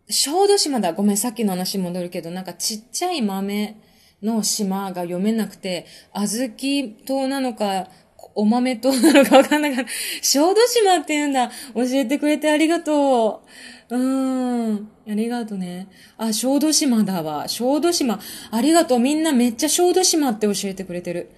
[0.10, 0.94] 小豆島だ。
[0.94, 3.78] ごめん、さっきの話戻るけど、なんかちっちゃい豆
[4.22, 7.88] の島が読めなくて、小豆島なのか、
[8.36, 9.92] お豆島なのかわかんなかった。
[10.22, 11.52] 小豆島って言うんだ。
[11.76, 13.44] 教えてくれてありがと
[13.90, 13.96] う。
[13.96, 14.90] うーん。
[15.08, 15.88] ありがとうね。
[16.18, 17.48] あ、小豆島だわ。
[17.48, 18.20] 小豆島。
[18.52, 19.00] ありがとう。
[19.00, 21.30] みんなめっちゃ小豆島って教えてくれてる。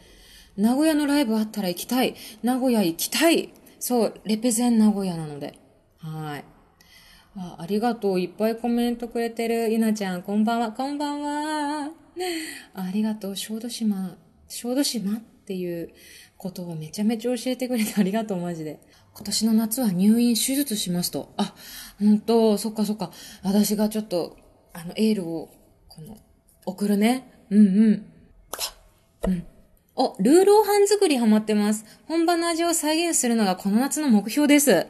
[0.57, 2.15] 名古屋のライブあったら行きたい。
[2.43, 3.49] 名古屋行きたい。
[3.79, 5.59] そう、レペゼン名古屋なので。
[5.99, 6.43] はい。
[7.37, 8.19] あありがとう。
[8.19, 9.69] いっぱいコメントくれてる。
[9.69, 10.71] ゆなちゃん、こんばんは。
[10.71, 11.89] こんばんは。
[12.73, 13.35] ありがとう。
[13.35, 14.15] 小豆島、
[14.47, 15.89] 小豆島っていう
[16.37, 18.79] ことをめちゃめちゃ教えてくれてありがとう、マジで。
[19.13, 21.33] 今年の夏は入院手術しますと。
[21.37, 21.55] あ、
[21.99, 23.11] ほんと、そっかそっか。
[23.43, 24.37] 私がちょっと、
[24.73, 25.49] あの、エールを、
[25.87, 26.17] この、
[26.65, 27.31] 送るね。
[27.49, 28.05] うんうん。
[29.27, 29.45] うん。
[29.97, 31.85] お、ルーローハン作りハマってます。
[32.07, 34.87] 本場の味を再現するのがこの夏の目標です。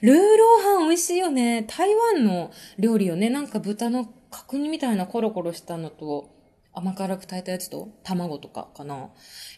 [0.00, 1.64] ルーローハン美味しいよね。
[1.68, 3.28] 台湾の料理よね。
[3.28, 6.30] なんか豚の角煮みたいなコロコロしたのと、
[6.76, 9.08] 甘辛く炊いたやつと、卵とかかな。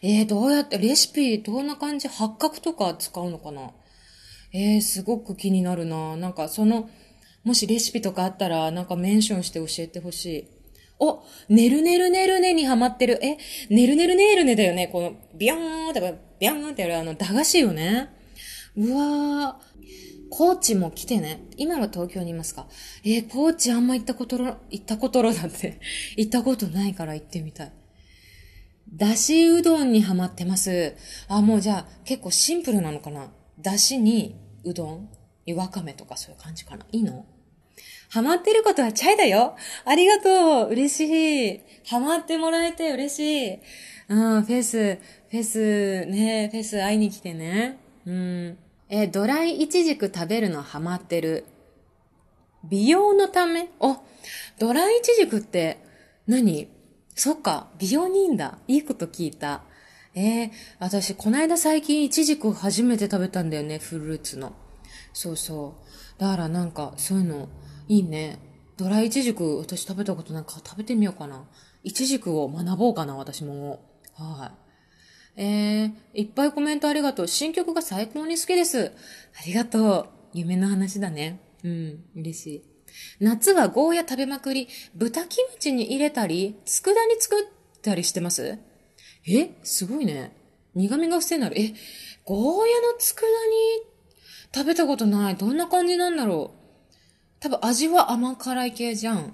[0.01, 3.71] えー、どうやって、レシピどんな感じ八角とか使うのかな
[4.53, 6.15] えー、すごく気になるな。
[6.15, 6.89] なんかその、
[7.43, 10.47] もしレシピとかあったら、なんかメンションして教えてほしい。
[10.97, 13.19] お、ねるねるねるねにハマってる。
[13.21, 13.37] え、
[13.69, 14.87] ねるねるねるねだよね。
[14.87, 15.99] この、ビヨーンって、
[16.39, 18.18] ビヨーンってやるあの、駄菓子よね。
[18.75, 19.69] うわー。
[20.31, 21.41] 高知も来てね。
[21.57, 22.67] 今は東京にいますか？
[23.03, 25.79] えー、高知あんま行ったことろ、行ったことろだって。
[26.17, 27.73] 行ったことないから行ってみたい。
[28.93, 30.95] だしうどんにハマってます。
[31.27, 33.31] あ、もうじゃあ結構シンプルなのかな？
[33.59, 35.09] だしにうどん？
[35.45, 36.85] にわかめとかそういう感じかな？
[36.91, 37.25] いいの？
[38.09, 39.55] ハマってることはチャイだよ。
[39.85, 40.71] ありがとう。
[40.71, 41.61] 嬉しい。
[41.85, 43.59] ハマってもらえて嬉しい。
[44.09, 44.95] うん、フェス、
[45.29, 47.77] フェス、ね、フェス会いに来てね。
[48.05, 48.57] うん。
[48.89, 51.45] えドライイチジク食べるのハマってる。
[52.63, 53.69] 美容のため？
[53.79, 53.97] お、
[54.57, 55.83] ドライイチジクって
[56.27, 56.67] 何？
[57.15, 58.57] そっか、美容にいいんだ。
[58.67, 59.63] いいこと聞いた。
[60.15, 64.53] えー、私、こないだ最近イチジク初めて食べたんだよね、フルーツの。
[65.13, 65.75] そうそ
[66.17, 66.19] う。
[66.21, 67.47] だからなんか、そういうの、
[67.87, 68.39] いいね。
[68.77, 71.43] ドライイチジク、私食べたことなんか食べてみようかな。
[71.83, 73.81] イチジクを学ぼうかな、私も。
[74.15, 74.68] はい。
[75.41, 77.27] えー、いっぱいコメントありがとう。
[77.29, 78.91] 新曲が最高に好きです。
[79.41, 80.07] ありがとう。
[80.33, 81.39] 夢の話だね。
[81.63, 82.63] うん、嬉しい。
[83.21, 87.45] 夏はゴーヤ食べまくり、豚キムチに入れたり、佃煮作っ
[87.81, 88.59] たりしてます？
[89.25, 90.35] えすごいね。
[90.75, 91.57] 苦味が癖になる。
[91.57, 91.73] え、
[92.25, 93.83] ゴーヤの佃煮
[94.53, 95.37] 食べたことない。
[95.37, 96.59] どんな感じなんだろう。
[97.39, 99.33] 多分味は甘辛い系じゃん。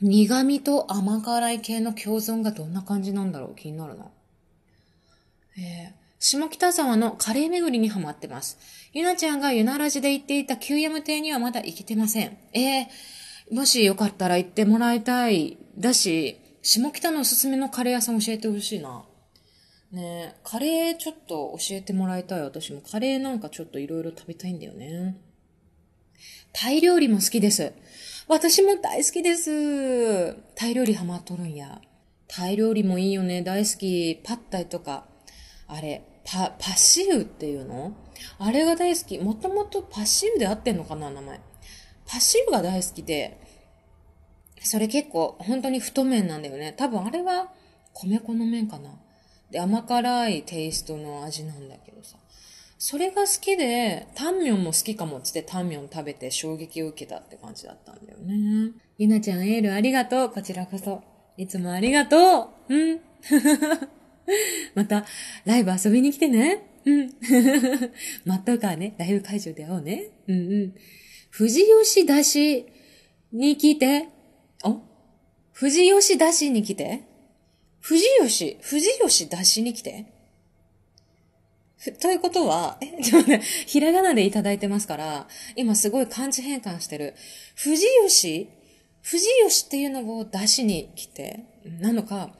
[0.00, 4.10] 苦味と甘辛い系の共存がどんな感じなんだろう気になるな。
[5.58, 8.58] えー、下北沢のカレー巡りにハマってます。
[8.92, 12.36] ゆなちゃんがゆなラジで行っていた旧山亭にはまだ行けてません。
[12.52, 15.58] えー、もしよかったら行ってもらいたい。
[15.78, 19.04] だし、下北のおすすめのカレー屋さん教えてほしいな。
[19.92, 22.42] ねえ、カレーちょっと教えてもらいたい。
[22.42, 25.16] 私もカレーなんかちょっといろいろ食べたいんだよね。
[26.52, 27.72] タイ料理も好きです。
[28.28, 30.34] 私も大好きです。
[30.54, 31.80] タイ料理ハマっとるんや。
[32.26, 33.42] タイ料理もいいよね。
[33.42, 34.16] 大好き。
[34.24, 35.06] パッタイとか。
[35.68, 37.92] あれ、パ、パシウっていうの？
[38.38, 39.18] あれが大好き。
[39.18, 41.40] もともとパシウで合ってんのかな名前。
[42.06, 43.40] パシウが大好きで、
[44.62, 46.74] それ結構本当に太麺なんだよね。
[46.76, 47.52] 多分あれは
[47.92, 48.90] 米粉の麺かな。
[49.50, 52.16] で、甘辛いテイストの味なんだけどさ。
[52.78, 58.72] それが好きで、タンミョンも好きかもっつってタンミョン食べて衝撃を受けたって感じだったんだよね。
[58.98, 60.30] ゆなちゃんエールありがとう。
[60.30, 61.02] こちらこそ。
[61.36, 62.74] いつもありがとう。
[62.74, 63.00] うん。
[64.74, 65.04] また、
[65.44, 66.80] ライブ遊びに来てね。
[66.84, 67.14] うん。
[68.24, 68.94] 待っとうかね。
[68.98, 70.10] ライブ会場で会おうね。
[70.28, 70.74] うんうん。
[71.36, 72.66] 富士吉出し
[73.32, 74.08] に来て。
[74.64, 74.80] お？
[75.58, 77.02] 富士吉出しに来て？
[77.86, 80.06] 富士吉、富士吉出しに来て？
[82.00, 87.14] ということは、 え、ちょっとね、ひらがなでいただいてますから、今すごい漢字変換してる。
[87.62, 88.48] 富士吉？
[89.08, 91.44] 富士吉っていうのを出しに来て、
[91.80, 92.34] なのか、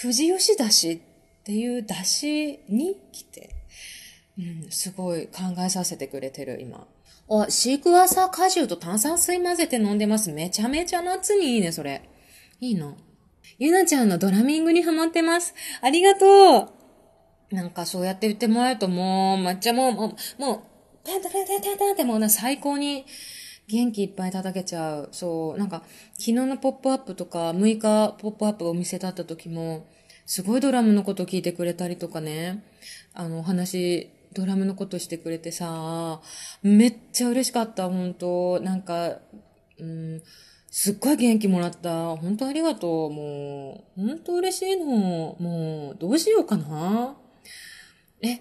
[0.00, 1.02] 富士吉出し
[1.42, 3.50] っていう出しに来て、
[4.38, 6.86] うん、すごい考えさせてくれてる、今。
[7.28, 10.30] あ、シークワーサー果汁と炭酸水混ぜて飲んでます。
[10.30, 12.08] めちゃめちゃ夏にいいね、それ。
[12.60, 12.94] いいな。
[13.58, 15.52] ゆなちゃんのドラミングにハマってます。
[15.80, 16.72] ありがと
[17.50, 20.60] うなんかそうやって言ってもらえるともう、抹茶もう、もう、もう、
[21.04, 23.04] タンタンタンタンタンってもうな、最高に
[23.66, 25.08] 元気いっぱい叩けちゃう。
[25.10, 29.86] そう、なんか、昨日のポップアップとか、6日ポップアップお店だった時も、
[30.26, 32.64] すごいドラムのこと聞いてくれたりとかね、
[33.14, 36.20] あの、お話、ドラムのことしてくれてさ、
[36.62, 39.18] めっちゃ嬉しかった、本当なんか、
[39.78, 40.22] うん、
[40.70, 42.16] すっごい元気もらった。
[42.16, 43.12] 本当ありがとう。
[43.12, 44.86] もう、本当嬉しいの。
[44.86, 47.14] もう、どうしようかな。
[48.22, 48.40] え、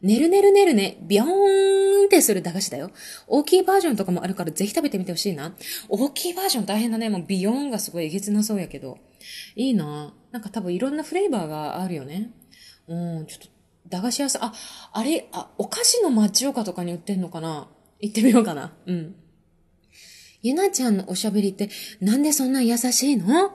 [0.00, 2.92] ねるねるねるね、ビヨーンってする駄菓子だよ。
[3.26, 5.54] 大きいバージョンとかもあるからぜひ食べてみてほしいな。
[5.88, 7.08] 大きいバージョン大変だね。
[7.08, 8.98] もうビヨーンがすごいえげつなそうやけど。
[9.56, 10.14] いいな。
[10.30, 12.30] なんか多分いろんなフレーバーがあるよね。
[12.88, 13.48] うん、ちょっと、
[13.88, 14.54] 駄菓子屋さん、あ、
[14.92, 17.68] あれ、あ、お菓子の町岡とかに売ってんのかな？
[18.00, 18.72] 行ってみようかな。
[18.86, 19.14] うん。
[20.40, 21.68] ゆなちゃんのおしゃべりって、
[22.00, 23.52] なんでそんな優しいの？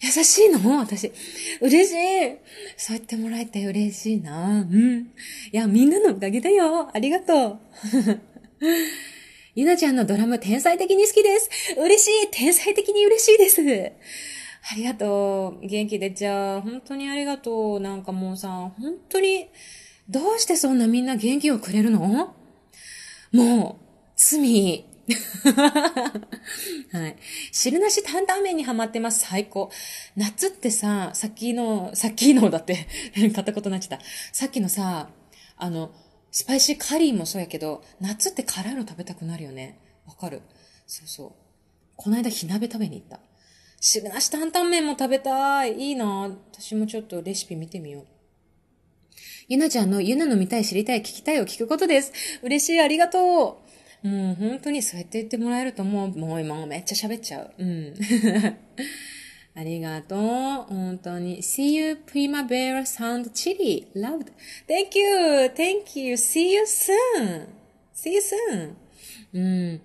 [0.00, 0.78] 優しいの？
[0.78, 1.10] 私。
[1.60, 2.38] 嬉しい。
[2.76, 4.60] そう言ってもらえて嬉しいな。
[4.60, 5.00] うん。
[5.00, 5.06] い
[5.52, 6.90] や、みんなのおかげだよ。
[6.94, 7.58] ありがとう。
[9.56, 11.48] ゆなちゃんのドラム天才的に好きです。
[11.78, 12.28] 嬉しい。
[12.30, 13.62] 天才的に嬉しいです。
[14.70, 15.66] ありがとう。
[15.66, 16.60] 元気出ちゃう。
[16.62, 17.80] 本当にありがとう。
[17.80, 18.48] なんかもうさ、
[18.78, 19.48] 本当に、
[20.08, 22.34] どうしてそんなみんな元気をくれるの？
[23.32, 23.84] もう、
[24.16, 24.86] 罪。
[26.92, 27.16] はい。
[27.52, 29.26] 汁なし担々麺にハマってます。
[29.28, 29.70] 最高。
[30.16, 32.86] 夏ってさ、さっきの、さっきのだって
[33.34, 34.04] 片言になっちゃった。
[34.32, 35.10] さっきのさ、
[35.56, 35.92] あの、
[36.30, 39.78] スパイシーカリーもそうやけど、夏って辛いの食べたくなるよね。
[40.06, 40.40] わかる
[40.86, 41.32] そうそう。
[41.96, 43.20] この間火鍋食べに行った。
[43.86, 45.74] 汁なし担々麺も食べたい。
[45.74, 46.06] いいな
[46.52, 48.04] 私もちょっとレシピ見てみよう。
[49.46, 52.10] ゆなちゃんのゆなの見たい、知りたい、聞きたいを聞くことです。
[52.42, 53.62] 嬉しい、ありがと
[54.02, 54.08] う。
[54.08, 57.52] もう本当にそうやって言ってもらえるともう、もう今めっちゃ喋っちゃう。
[57.58, 57.94] うん。
[59.54, 60.18] ありがとう。
[60.18, 61.42] 本当に。
[61.42, 63.88] See you, Primavera Sound Chili.
[63.94, 64.32] Loved.
[64.66, 65.50] Thank you.
[65.54, 66.14] Thank you.
[66.14, 67.48] See you soon.
[67.94, 68.20] See you
[68.50, 68.76] soon.
[69.34, 69.82] うん。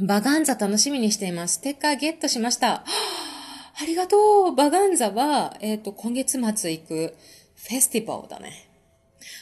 [0.00, 1.54] バガンザ楽しみにしています。
[1.54, 2.84] ステッカーゲットしました。
[3.80, 4.54] ありがとう。
[4.54, 7.16] バガンザは、えっ、ー、と、今月末行く
[7.56, 8.68] フェスティバルだね。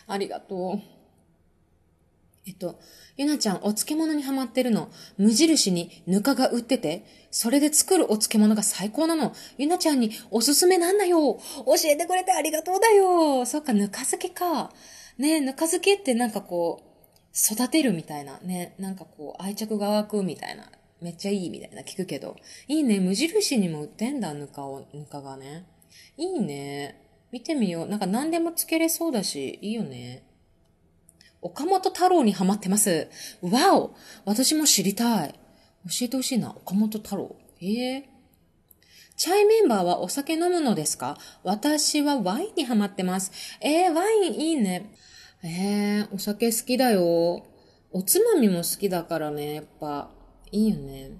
[0.06, 0.82] ありがとう。
[2.46, 2.80] えっと、
[3.18, 4.88] ゆなちゃん、お漬物にハマってるの。
[5.18, 9.34] 無印にぬかが売ってて、それで作るお漬物が最高なの。
[9.58, 11.38] ゆなちゃんにおすすめなんだよ。
[11.66, 13.44] 教えてくれてありがとうだよ。
[13.44, 14.72] そっか、ぬか漬けか。
[15.18, 16.85] ねぬか漬けってなんかこう、
[17.36, 18.38] 育てるみたいな。
[18.40, 20.70] ね、なんかこう、愛着が湧くみたいな。
[21.02, 22.36] めっちゃいいみたいな聞くけど。
[22.68, 23.00] いいね。
[23.00, 25.66] 無印にも売ってんだ、ぬかを、ぬかがね。
[26.16, 27.02] いいね。
[27.30, 27.88] 見てみよう。
[27.88, 30.24] なんか何でもつけれそうだし、いいよね。
[31.42, 33.08] 岡本太郎にハマってます。
[33.42, 33.94] わお
[34.24, 35.34] 私も知りたい。
[35.84, 36.50] 教えてほしいな。
[36.50, 37.36] 岡本太郎。
[37.60, 38.08] ええ
[39.16, 41.18] チャイメンバーはお酒飲むのですか？
[41.42, 43.32] 私はワインにハマってます。
[43.60, 44.92] えー、ワインいいね。
[45.48, 47.46] えー、お酒好きだよ。
[47.92, 50.10] おつまみも好きだからね、やっぱ、
[50.50, 51.12] いいよね。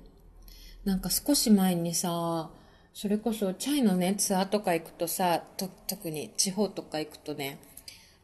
[0.85, 2.51] なんか少し前にさ、
[2.93, 7.61] それこそチャイのね、ツアーとか行くとさ、と、特に地方とか行くとね、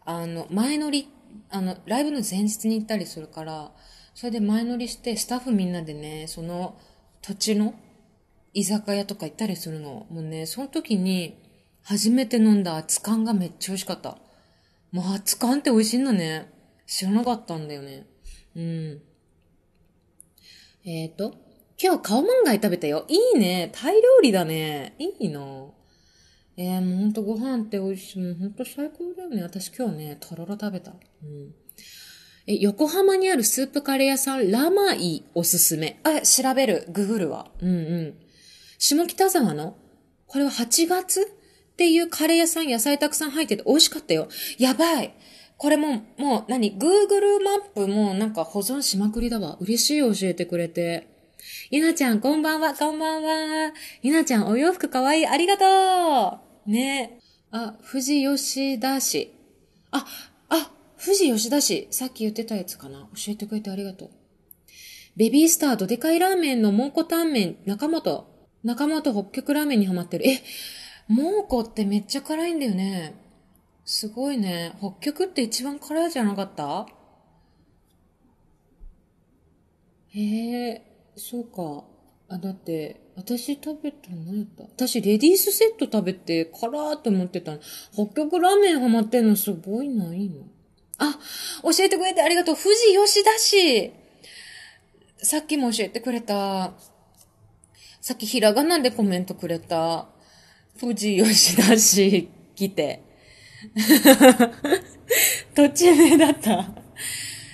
[0.04, 1.08] あの、前乗り、
[1.50, 3.70] あの、ライブの前日に行ったりするから、
[4.14, 6.80] それで前乗りして、スタッフみんなでね、その
[7.20, 7.74] 土地の
[8.54, 10.06] 居酒屋とか行ったりするの。
[10.10, 11.38] もうね、その時に、
[11.84, 14.18] 初めて飲んだ熱燗がめっちゃ美味しかった。
[14.92, 16.52] もう熱燗って美味しいんだね。
[16.86, 18.06] 知らなかったんだよね。
[18.54, 19.02] うん。
[20.84, 21.34] えっ、ー、と、
[21.82, 23.06] 今日顔まんがい食べたよ。
[23.08, 23.70] いいね。
[23.74, 24.94] タイ料理だね。
[24.98, 25.40] いいな。
[26.58, 28.18] えー、もうほんとご飯って美味しい。
[28.18, 29.42] もうほんと最高だよね。
[29.42, 30.90] 私今日ね、とろろ食べた。
[30.90, 30.94] う
[31.26, 31.54] ん。
[32.46, 36.00] え、横浜にあるスープカレー屋さん、ラマイおすすめ。
[36.02, 36.86] あ、調べる。
[36.92, 37.50] ググるわ。
[37.60, 38.14] うんうん。
[38.78, 39.76] 下北沢の？
[40.26, 41.26] これは8月？
[41.72, 44.28] っていうカレー屋さん野菜たくさん入ってて美味しかったよ。
[44.58, 45.14] やばい。
[45.56, 49.56] これも、もう何 ?Google マップもなんか保存しまくりだわ。
[49.60, 51.08] 嬉しい教えてくれて。
[51.70, 53.72] ゆなちゃん、こんばんは、こんばんは。
[54.02, 55.26] ゆなちゃん、お洋服かわいい。
[55.26, 56.70] ありがとう。
[56.70, 57.18] ね
[57.50, 59.32] あ、富士吉田市。
[59.90, 60.04] あ、
[60.48, 61.88] あ、富士吉田市。
[61.90, 63.08] さっき言ってたやつかな。
[63.14, 64.10] 教えてくれてありがとう。
[65.16, 68.26] ベビースター、ドデカイラーメンの蒙古タンメン、中本。
[68.64, 70.28] 中本北極ラーメンにハマってる。
[70.28, 70.42] え、
[71.14, 73.14] 蒙古ってめっちゃ辛いんだよね。
[73.84, 74.72] すごいね。
[74.78, 76.86] 北極って一番辛いじゃなかった？
[80.14, 80.82] へえ。
[81.16, 81.84] そうか。
[82.28, 84.62] あ、だって、私食べたのやった？
[84.64, 87.58] 私、レディースセット食べて、辛ーって思ってたの。
[87.92, 90.42] 北極ラーメンハマってんのすごいな、いいの。
[90.98, 91.18] あ、
[91.62, 92.56] 教えてくれてありがとう。
[92.56, 93.92] 富士吉田市。
[95.18, 96.72] さっきも教えてくれた。
[98.00, 100.08] さっきひらがなでコメントくれた。
[100.78, 103.02] 富士吉田市来て。
[105.54, 106.74] 途中名だった。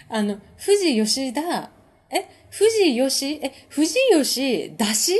[0.09, 1.71] あの、富士吉田、
[2.11, 2.25] え
[2.57, 5.15] 富士吉、え、富士吉だし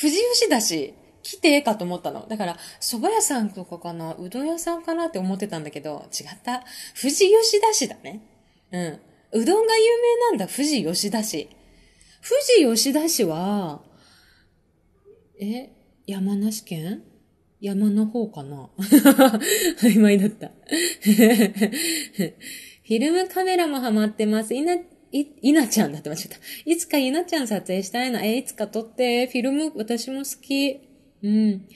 [0.00, 2.26] 富士吉だし来てかと思ったの。
[2.28, 6.64] だから、蕎麦屋さんとかかな、うどん屋さんかなって思ってたんだけど、違った。
[7.00, 8.20] 富士吉田市だね。
[8.72, 9.00] うん。
[9.32, 11.50] うどんが有名なんだ、富士吉田市。
[12.22, 13.82] 富士吉田市は、
[15.40, 15.70] え、
[16.10, 17.04] 山梨県？
[17.60, 18.68] 山の方かな？
[19.80, 20.48] 曖昧だった。
[21.06, 24.52] フィルムカメラもハマってます。
[24.52, 26.36] いな、い、いなちゃんだって間違った。
[26.64, 28.24] いつかいなちゃん撮影したいな。
[28.24, 29.28] え、いつか撮って。
[29.28, 30.80] フィルム、私も好き。
[31.22, 31.68] うん。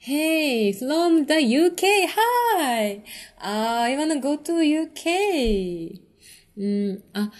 [0.00, 2.08] Hey, from the UK,
[2.56, 3.02] hi!
[3.38, 6.00] I wanna go to UK.
[6.56, 7.30] うん、あ、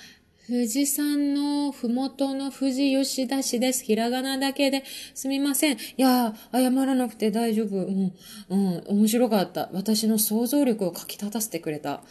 [0.49, 3.85] 富士山のふもとの富士吉田市です。
[3.85, 4.83] ひらがなだけで。
[5.15, 5.77] すみません。
[5.77, 7.77] いや謝らなくて大丈夫。
[7.77, 8.15] うん、
[8.49, 9.69] うん、面白かった。
[9.75, 12.03] 私の想像力をかき立たせてくれた。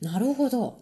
[0.00, 0.78] なるほど。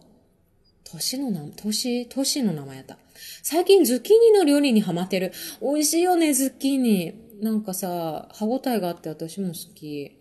[0.83, 2.99] 都市の名、都市、都市の名前やった。
[3.41, 5.31] 最近ズッキーニの料理にハマってる。
[5.59, 7.15] 美味しいよね、ズッキーニ。
[7.41, 10.20] なんかさ、歯応えがあって私も好き。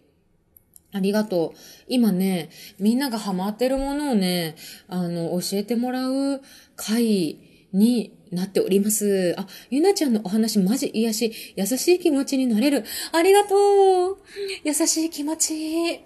[0.92, 1.58] ありがとう。
[1.88, 4.56] 今ね、みんながハマってるものをね、
[4.88, 6.40] あの、教えてもらう
[6.76, 7.38] 回
[7.72, 9.34] になっております。
[9.38, 12.84] あ、ゆなちゃんのお話マジ癒し、優しい気持ちになれる。
[13.12, 14.18] ありがとう。
[14.64, 16.00] 優しい気持ち。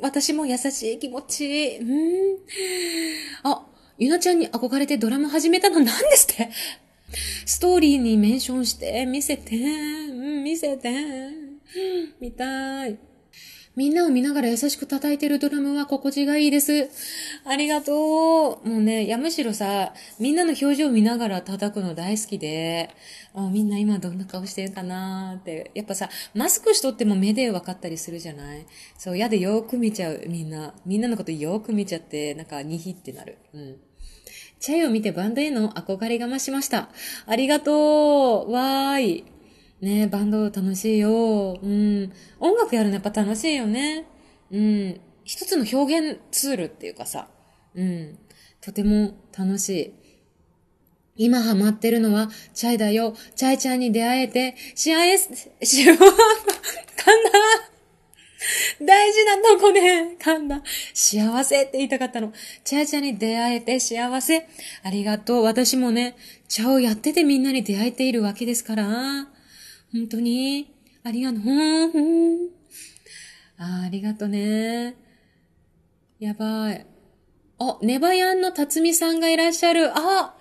[0.00, 1.78] 私も優しい気持ち。
[1.80, 2.38] うん。
[3.44, 3.66] あ、
[3.98, 6.50] ゆなちゃんに憧れてドラム始めたのなんですって
[7.46, 10.90] ストーリーにメンションして、見せて、うん、見せて、
[12.20, 12.98] 見たい。
[13.76, 16.88] みんなを見ながら優しく叩いてるドラムは心地がいいです。
[17.44, 18.68] ありがとう。
[18.68, 22.88] もうね、いやむしろさ、みんなの表情を見ながら叩くの大好きで、
[23.34, 25.70] あみんな今どんな顔してるかなーって。
[25.74, 28.64] やっぱさ、マスクしとっても目で分かったりするじゃない？
[28.96, 30.74] そう、嫌でよーく見ちゃう、みんな。
[30.86, 33.36] みんなのことよーく見ちゃって、なんか、にひってなる。
[33.52, 33.76] うん。
[34.58, 36.88] チャイを見てバンドへの憧れが増しました。
[37.26, 39.24] ありがとうわーい。
[39.80, 41.58] ねバンド楽しいよ。
[41.62, 42.12] うん。
[42.40, 44.06] 音楽やるのやっぱ楽しいよね。
[44.50, 45.00] うん。
[45.24, 47.28] 一つの表現ツールっていうかさ。
[47.74, 48.18] うん。
[48.60, 49.94] とても楽しい。
[51.18, 53.14] 今ハマってるのは、チャイだよ。
[53.34, 56.06] チャイちゃんに出会えて、幸せ、幸せ、かんだ。
[58.82, 59.80] 大事なとこで、
[60.18, 60.62] 噛んだ。
[60.92, 62.32] 幸せって言いたかったの。
[62.64, 64.46] チャイちゃんに出会えて幸せ。
[64.82, 65.42] ありがとう。
[65.42, 66.16] 私もね、
[66.48, 69.28] 茶をやっててみんなに出会えているわけですから。
[69.92, 71.42] 本当に、ありがとう。
[73.58, 74.96] あありがとうね。
[76.18, 76.86] やばい。
[77.58, 79.90] あ、ネバヤンの辰巳さんがいらっしゃる。
[79.94, 80.36] あ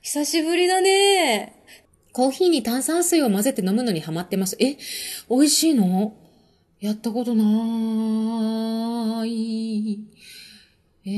[0.00, 1.64] 久しぶりだね。
[2.12, 4.56] コーヒーに炭酸水を混ぜて飲むのにハマってます。
[4.60, 4.76] え、
[5.28, 6.16] 美味しいの？
[6.78, 10.06] やったことなーい。
[11.04, 11.10] え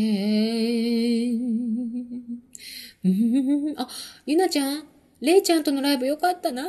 [3.04, 3.88] ー、あ、
[4.24, 4.84] ゆなちゃん？
[5.20, 6.64] れいちゃんとのライブよかったな。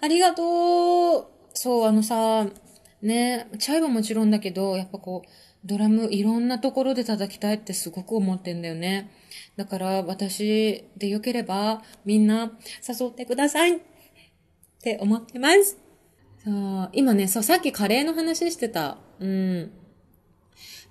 [0.00, 1.26] ありがとう。
[1.54, 2.46] そう、あのさ、
[3.02, 5.28] ね、チャイはもちろんだけど、やっぱこう、
[5.64, 9.10] ドラムいろんなところで叩きたいってすごく思ってんだよね。
[9.56, 12.52] だから私でよければみんな
[12.86, 13.80] 誘ってくださいっ
[14.82, 15.78] て思ってます。
[16.44, 18.98] そう、今ね、そう、さっきカレーの話してた。
[19.18, 19.72] うん。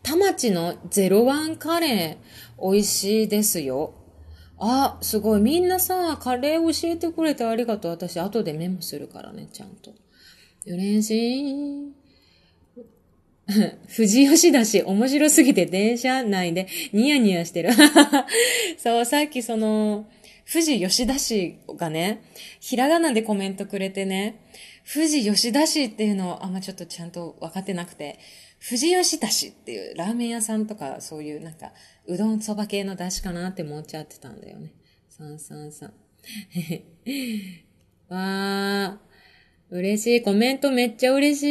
[0.01, 3.93] 田町の01カレー、美味しいですよ。
[4.57, 5.41] あ、すごい。
[5.41, 7.91] みんなさ、カレー教えてくれてありがとう。
[7.91, 9.91] 私、後でメモするからね、ちゃんと。
[10.65, 12.03] 嬉しい。
[13.95, 17.71] 富士吉だし、面白すぎて電車内でニヤニヤしてる。
[18.77, 20.07] そう、さっきその、
[20.51, 22.23] 富士吉田市がね、
[22.59, 24.39] ひらがなでコメントくれてね、
[24.91, 28.19] 富士吉田市っていうのをあんまちょっとちゃんと分かってなくて、
[28.65, 31.73] 富士吉田市っていうラーメン屋さんとかそういうなんか、
[32.07, 34.73] うどんそば系の出汁かなって思っちゃってたんだよね。
[35.09, 35.93] 三三三。
[38.09, 40.21] わー、嬉しい。
[40.21, 41.43] コメントめっちゃ嬉し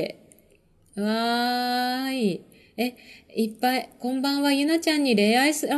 [0.00, 1.00] い。
[1.00, 2.44] わーい。
[2.76, 2.96] え、
[3.34, 5.76] いっぱい、こんばんは、ゆなちゃんに恋愛す、あ、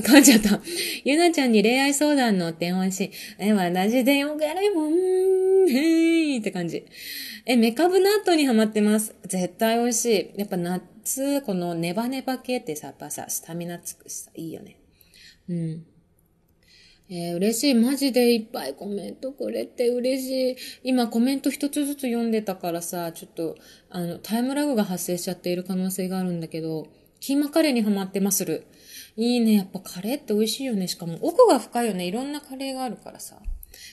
[0.00, 0.60] 噛んじゃった。
[1.04, 3.10] ゆなちゃんに恋愛相談乗ってほしい。
[3.38, 6.84] え、私でよがれもん、へいって感じ。
[7.44, 9.14] え、メカブナットにハマってます。
[9.26, 10.38] 絶対美味しい。
[10.38, 14.80] やっぱ納夏、このネバネバ系ってさ、やっぱさ、スタミナつくしさ、いいよね。
[15.48, 15.86] うん。
[17.08, 17.74] えー嬉しい。
[17.74, 20.56] マジでいっぱいコメントくれて嬉しい。
[20.82, 23.54] 今コメント一つずつ読んでたからさ、ちょっと、
[23.88, 26.88] あの、タイムラグが発生しちゃっている可能性があるんだけど、
[27.20, 28.66] キーマカレーにハマってまする。
[29.16, 29.54] いいね。
[29.54, 30.88] やっぱカレーって美味しいよね。
[30.88, 32.06] しかも奥が深いよね。
[32.06, 33.36] いろんなカレーがあるからさ。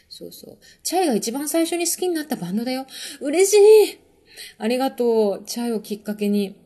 [0.09, 0.57] そうそう。
[0.81, 2.87] チャイが一番最初に好きになったバンドだよ。
[3.21, 3.53] 嬉し
[3.91, 3.99] い
[4.57, 5.43] ありがとう。
[5.45, 6.62] チャイをきっかけに、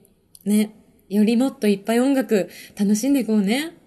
[0.47, 0.73] ね。
[1.09, 3.77] よりもっといっぱい音楽楽しんでいこうね。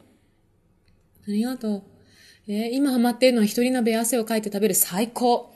[1.27, 1.83] ありがとう。
[2.49, 5.53] えー今ハマってるのは一人鍋汗をかいて食べる最高。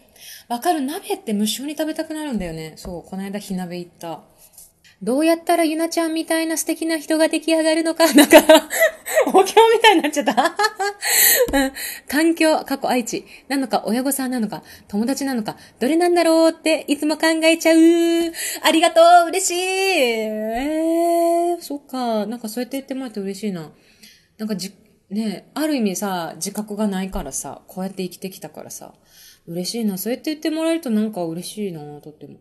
[0.48, 2.74] わかる鍋って無性に食べたくなるんだよね。
[2.76, 4.22] そう、この間火鍋行った。
[5.04, 8.38] どうやったらゆなちゃんみたいな素敵な人が出来上がるのか、なんか、
[9.34, 10.56] お経みたいになっちゃった。
[11.52, 11.72] うん、
[12.08, 18.32] 環境、過去愛知、なのか親御さんなのか、友達なのか、どれなんだろうっていつも考えちゃう。
[18.62, 22.24] ありがとう嬉しいえー、そっか。
[22.24, 23.72] なんかそうやって言ってもらって嬉しいな。
[24.38, 24.72] なんかじ、
[25.10, 28.94] ねある意味さ、自覚がないからさ、こうやって生きてきたからさ、
[29.46, 29.98] 嬉しいな。
[29.98, 32.38] そうやって言ってもらえるとなんか嬉しいな、とっても。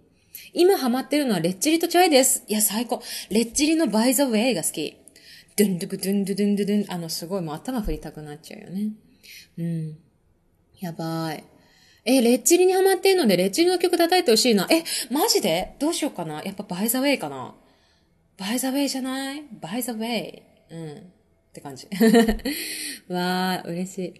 [0.54, 2.44] 今ハマってるのはレッチリとチャイです。
[2.48, 3.02] いや、最高。
[3.30, 4.98] レッチリのバイザウェイが好き。
[5.56, 6.92] ドゥンドゥクドゥンドゥドゥンドゥドゥン。
[6.92, 8.94] あの、すごいもう頭振りたくなっちゃうよね。
[9.58, 9.98] うん。
[10.80, 11.44] やばい。
[12.06, 14.68] え、レッチリにハマってるので、レッチリの曲叩いてほしいな。
[14.70, 15.76] え、マジで？
[15.80, 17.56] どうしようかなやっぱバイザウェイかな
[18.38, 19.44] バイザウェイじゃない？
[19.62, 20.44] バイザウェイ。
[20.72, 20.92] うん。
[20.98, 21.02] っ
[21.54, 21.88] て感じ。
[23.08, 24.14] わー、嬉しい。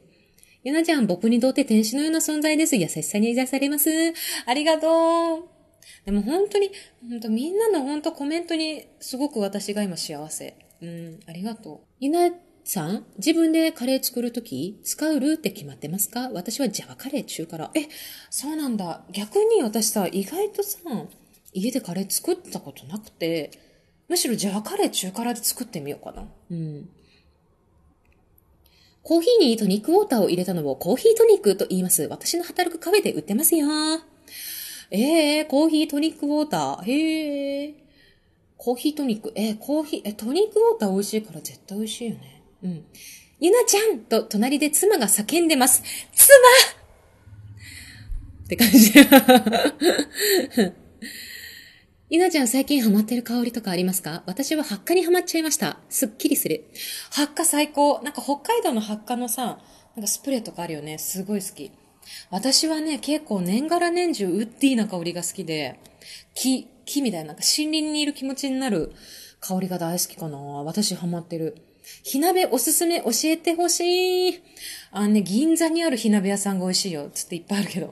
[0.64, 2.76] ゆなちゃん、僕にとって天使のような存在です。
[2.78, 3.90] 優しさに癒されます。
[4.46, 5.53] ありがとう。
[6.06, 6.72] でも本当に、
[7.10, 10.58] 本当みんなの本当コメントにすごく私が今幸せ。
[10.82, 11.88] うん、ありがとう。
[12.00, 12.32] ゆな
[12.66, 16.30] さん、自分でカレー作るとき、使うルーって決まってますか？
[16.34, 17.72] 私はジャワカレー中から。
[17.74, 17.88] え、
[18.30, 19.04] そうなんだ。
[19.12, 20.80] 逆に私さ、意外とさ、
[21.54, 23.52] 家でカレー作ったことなくて、
[24.08, 26.28] むしろジャワカレー中辛で作ってみようかな。
[26.52, 26.90] うん。
[29.02, 32.04] コーヒーにトニックウォーターを入れたのをコーヒートニックと言います。
[32.04, 33.68] 私の働くカフェで売ってますよ。
[34.96, 36.84] ええー、コーヒートニックウォーター。
[36.84, 37.74] へえ。
[38.58, 39.34] コーヒートニック。
[39.36, 42.44] えー、コーヒー、え、トニックウォーター美味しいから絶対美味しいよね。
[42.64, 42.86] うん。
[43.40, 45.82] ゆなちゃんと隣で妻が叫んでます。
[46.14, 46.38] 妻
[48.46, 48.94] って感じ。
[52.12, 54.22] ゆなちゃん最近ハマってる香りとかありますか？
[54.28, 55.80] 私はハッカにハマっちゃいました。
[55.90, 56.66] すっきりする。
[57.10, 58.00] ハッカ最高。
[58.04, 59.60] なんか北海道のハッカのさ、
[59.96, 61.00] なんかスプレーとかあるよね。
[61.00, 61.72] すごい好き。
[62.30, 65.80] 私はね、結構年がら年中ウッディーな香りが好きで、
[66.34, 68.94] 木、木みたいな、なんか森林にいる気持ちになる
[69.40, 70.38] 香りが大好きかな。
[70.38, 71.56] 私ハマってる。
[72.04, 74.44] 火鍋おすすめ教えてほしい。
[74.92, 77.10] あのね、銀座にある火鍋屋さんが美味しいよ。
[77.14, 77.88] つっていっぱいあるけど。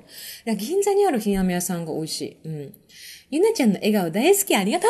[0.46, 2.38] いや銀座にある火鍋屋さんが美味しい。
[2.46, 2.74] うん。
[3.30, 4.56] ゆなちゃんの笑顔大好き。
[4.56, 4.90] ありがとう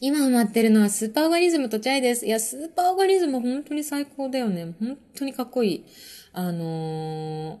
[0.00, 2.26] 今ハマってるのはスーパーオガニズムとチャイです。
[2.26, 4.74] いや、スーパーオガニズム本当に最高だよね。
[4.78, 5.84] 本当にかっこいい。
[6.34, 7.58] あのー、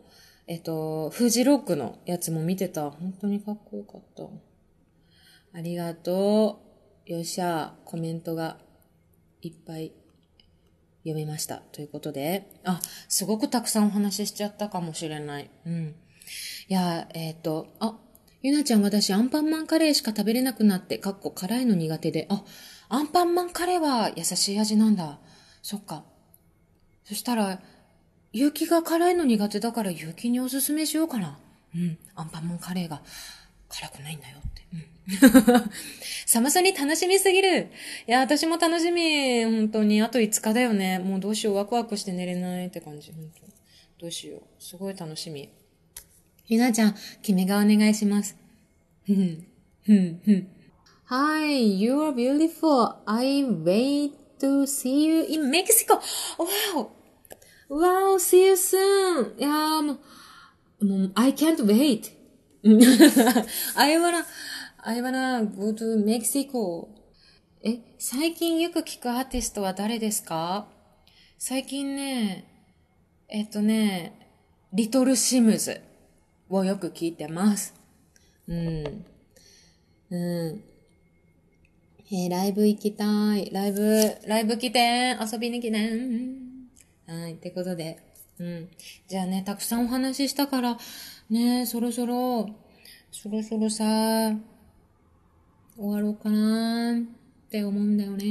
[0.48, 2.90] えっと、フジロックのやつも見てた。
[2.90, 4.24] 本当にかっこよかった。
[5.58, 6.60] ありがと
[7.06, 7.10] う。
[7.10, 8.58] よっしゃ、コメントが
[9.42, 9.92] いっぱい
[10.98, 11.56] 読めました。
[11.72, 15.50] ということで、あ、すごくたくさんお話ししちゃったかもしれない。
[15.66, 15.94] うん。
[16.68, 17.98] いや、えっ、ー、と、あ、
[18.42, 22.44] ゆなちゃん私アンパンマンカレーしか食べれなくなって、かっこ辛いの苦手で、あ、
[22.88, 25.18] アンパンマンカレーは優しい味なんだ。
[25.62, 26.04] そっか。
[27.04, 27.60] そしたら、
[28.36, 31.38] ゆうきが辛いの苦手だからゆうきにおすすめしようかな。
[31.74, 31.96] うん。
[32.14, 33.00] アンパンマンカレーが
[33.70, 34.66] 辛くないんだよって。
[34.74, 35.70] うん
[36.26, 37.70] 寒さに楽しみすぎる。
[38.06, 39.42] いや、私も楽しみ。
[39.46, 40.02] 本当に。
[40.02, 40.98] あと5日だよね。
[40.98, 41.56] もうどうしよう。
[41.56, 43.10] ワクワクして寝れないって感じ。
[43.10, 43.24] 本
[43.98, 44.42] 当どうしよう。
[44.58, 45.48] すごい楽しみ。
[46.44, 48.36] ひなちゃん、君がお願いします。
[49.06, 49.46] ふん、
[49.82, 50.48] ふん、ふん。
[51.06, 52.96] Hi, you are beautiful.
[53.06, 56.00] I wait to see you in Mexico.
[56.36, 56.95] Wow!
[57.68, 59.36] Wow, see you soon!
[59.38, 59.98] いやーも
[60.80, 62.12] う、もう、I can't wait.
[63.76, 64.24] I wanna,
[64.82, 66.88] I wanna go to Mexico.
[67.64, 70.68] え、最近よく聞くアーティストは誰ですか？
[71.38, 72.44] 最近ね、
[73.28, 74.12] えっとね、
[74.72, 75.80] リトルシムズ
[76.48, 77.74] をよく聞いてます。
[78.46, 79.04] うん。
[80.10, 80.64] うん。
[82.12, 83.50] えー、ライブ行きたい。
[83.52, 85.90] ライブ、ライブ来て遊びに来て
[87.06, 87.98] はい、ってことで。
[88.38, 88.68] うん。
[89.08, 90.76] じゃあね、たくさんお話ししたから、
[91.30, 92.48] ね、そろそろ、
[93.12, 93.84] そろそろさ、
[95.76, 98.24] 終わろうかなって思うんだよね。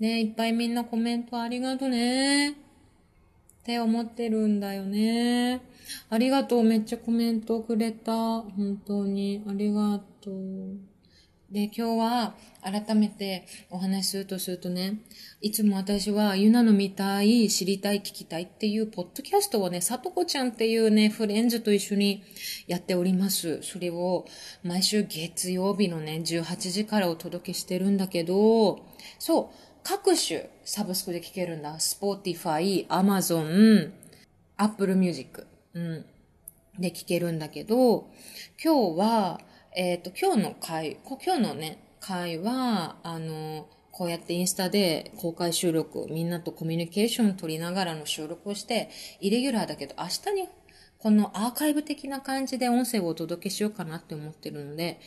[0.00, 2.50] ね、いっぱいみんなコメントありがとね。
[2.50, 2.54] っ
[3.62, 5.60] て思ってるんだよね。
[6.08, 6.64] ありがとう。
[6.64, 8.12] めっちゃコメントくれた。
[8.40, 9.44] 本当に。
[9.46, 10.89] ありがとう。
[11.50, 15.00] で、今日は改めてお話しするとするとね、
[15.40, 22.22] いつも私はユナの見たい、知りたい、聞きたいっていうポッドキャストをね、さとこちゃんっていうね、フレンズと一緒に
[22.68, 23.62] やっております。
[23.62, 24.26] それを
[24.62, 28.86] 毎週月曜日のね、18時からお届けしてるんだけど、
[29.18, 31.74] そう、各種サブスクで聞けるんだ。
[31.78, 33.90] Spotify、Amazon、
[34.56, 36.04] Apple Music、うん、
[36.78, 38.08] で聞けるんだけど、
[38.62, 39.40] 今日は、
[39.72, 48.90] えっ、ー、と、今日の回、今日のね、回は、あの、こうやってインスタで公開収録、みんなとコミュニケーションを取りながらの収録をして、
[49.20, 50.48] イレギュラーだけど、明日に
[50.98, 55.00] このアーカイブ的な感じで音声をお届けしようかなって思ってるので、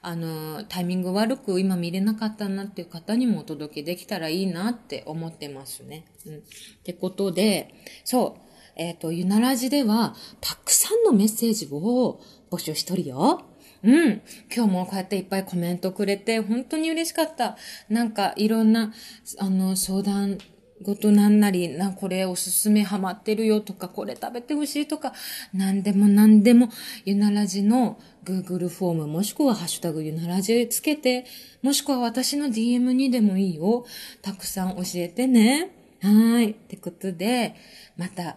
[0.00, 6.06] あの、タイミング悪く今見れなかったなっていう方にもお届けできたらいいなって思ってますね。
[6.26, 6.36] うん。
[6.36, 6.40] っ
[6.84, 8.40] てことで、そう、
[8.76, 13.42] えっ、ー、と、ゆならじでは、たくさんのメッセージを募集しとるよ。
[13.82, 14.22] うん。
[14.54, 17.56] 今日もこうやっていっぱいコメントくれて、本当に嬉しかった。
[17.88, 18.92] なんか、いろんな、
[19.38, 20.38] あの、相談
[20.82, 25.12] 事なんなり、な、これおすすめハマってるよとか、これ食べてほしいとか、
[25.52, 26.68] なんでもなんでも、
[27.04, 31.24] ゆならじの Google フォーム、もしくはハッシュタグゆならじつけて、
[31.62, 33.86] もしくは私の DM にでもいいよ。
[34.22, 35.70] たくさん教えてね。
[36.02, 36.50] はい。
[36.50, 37.54] ってことで、
[37.96, 38.36] また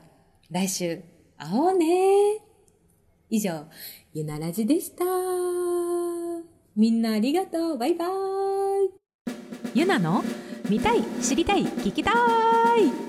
[0.49, 1.01] 来週
[1.37, 2.39] 会おうね。
[3.29, 3.65] 以上、
[4.11, 5.05] ゆならじでした。
[6.75, 7.77] みんなありがとう。
[7.77, 8.09] バイバイ。
[9.75, 10.23] ゆなの
[10.67, 13.08] 見たい、知りたい、聞きたい。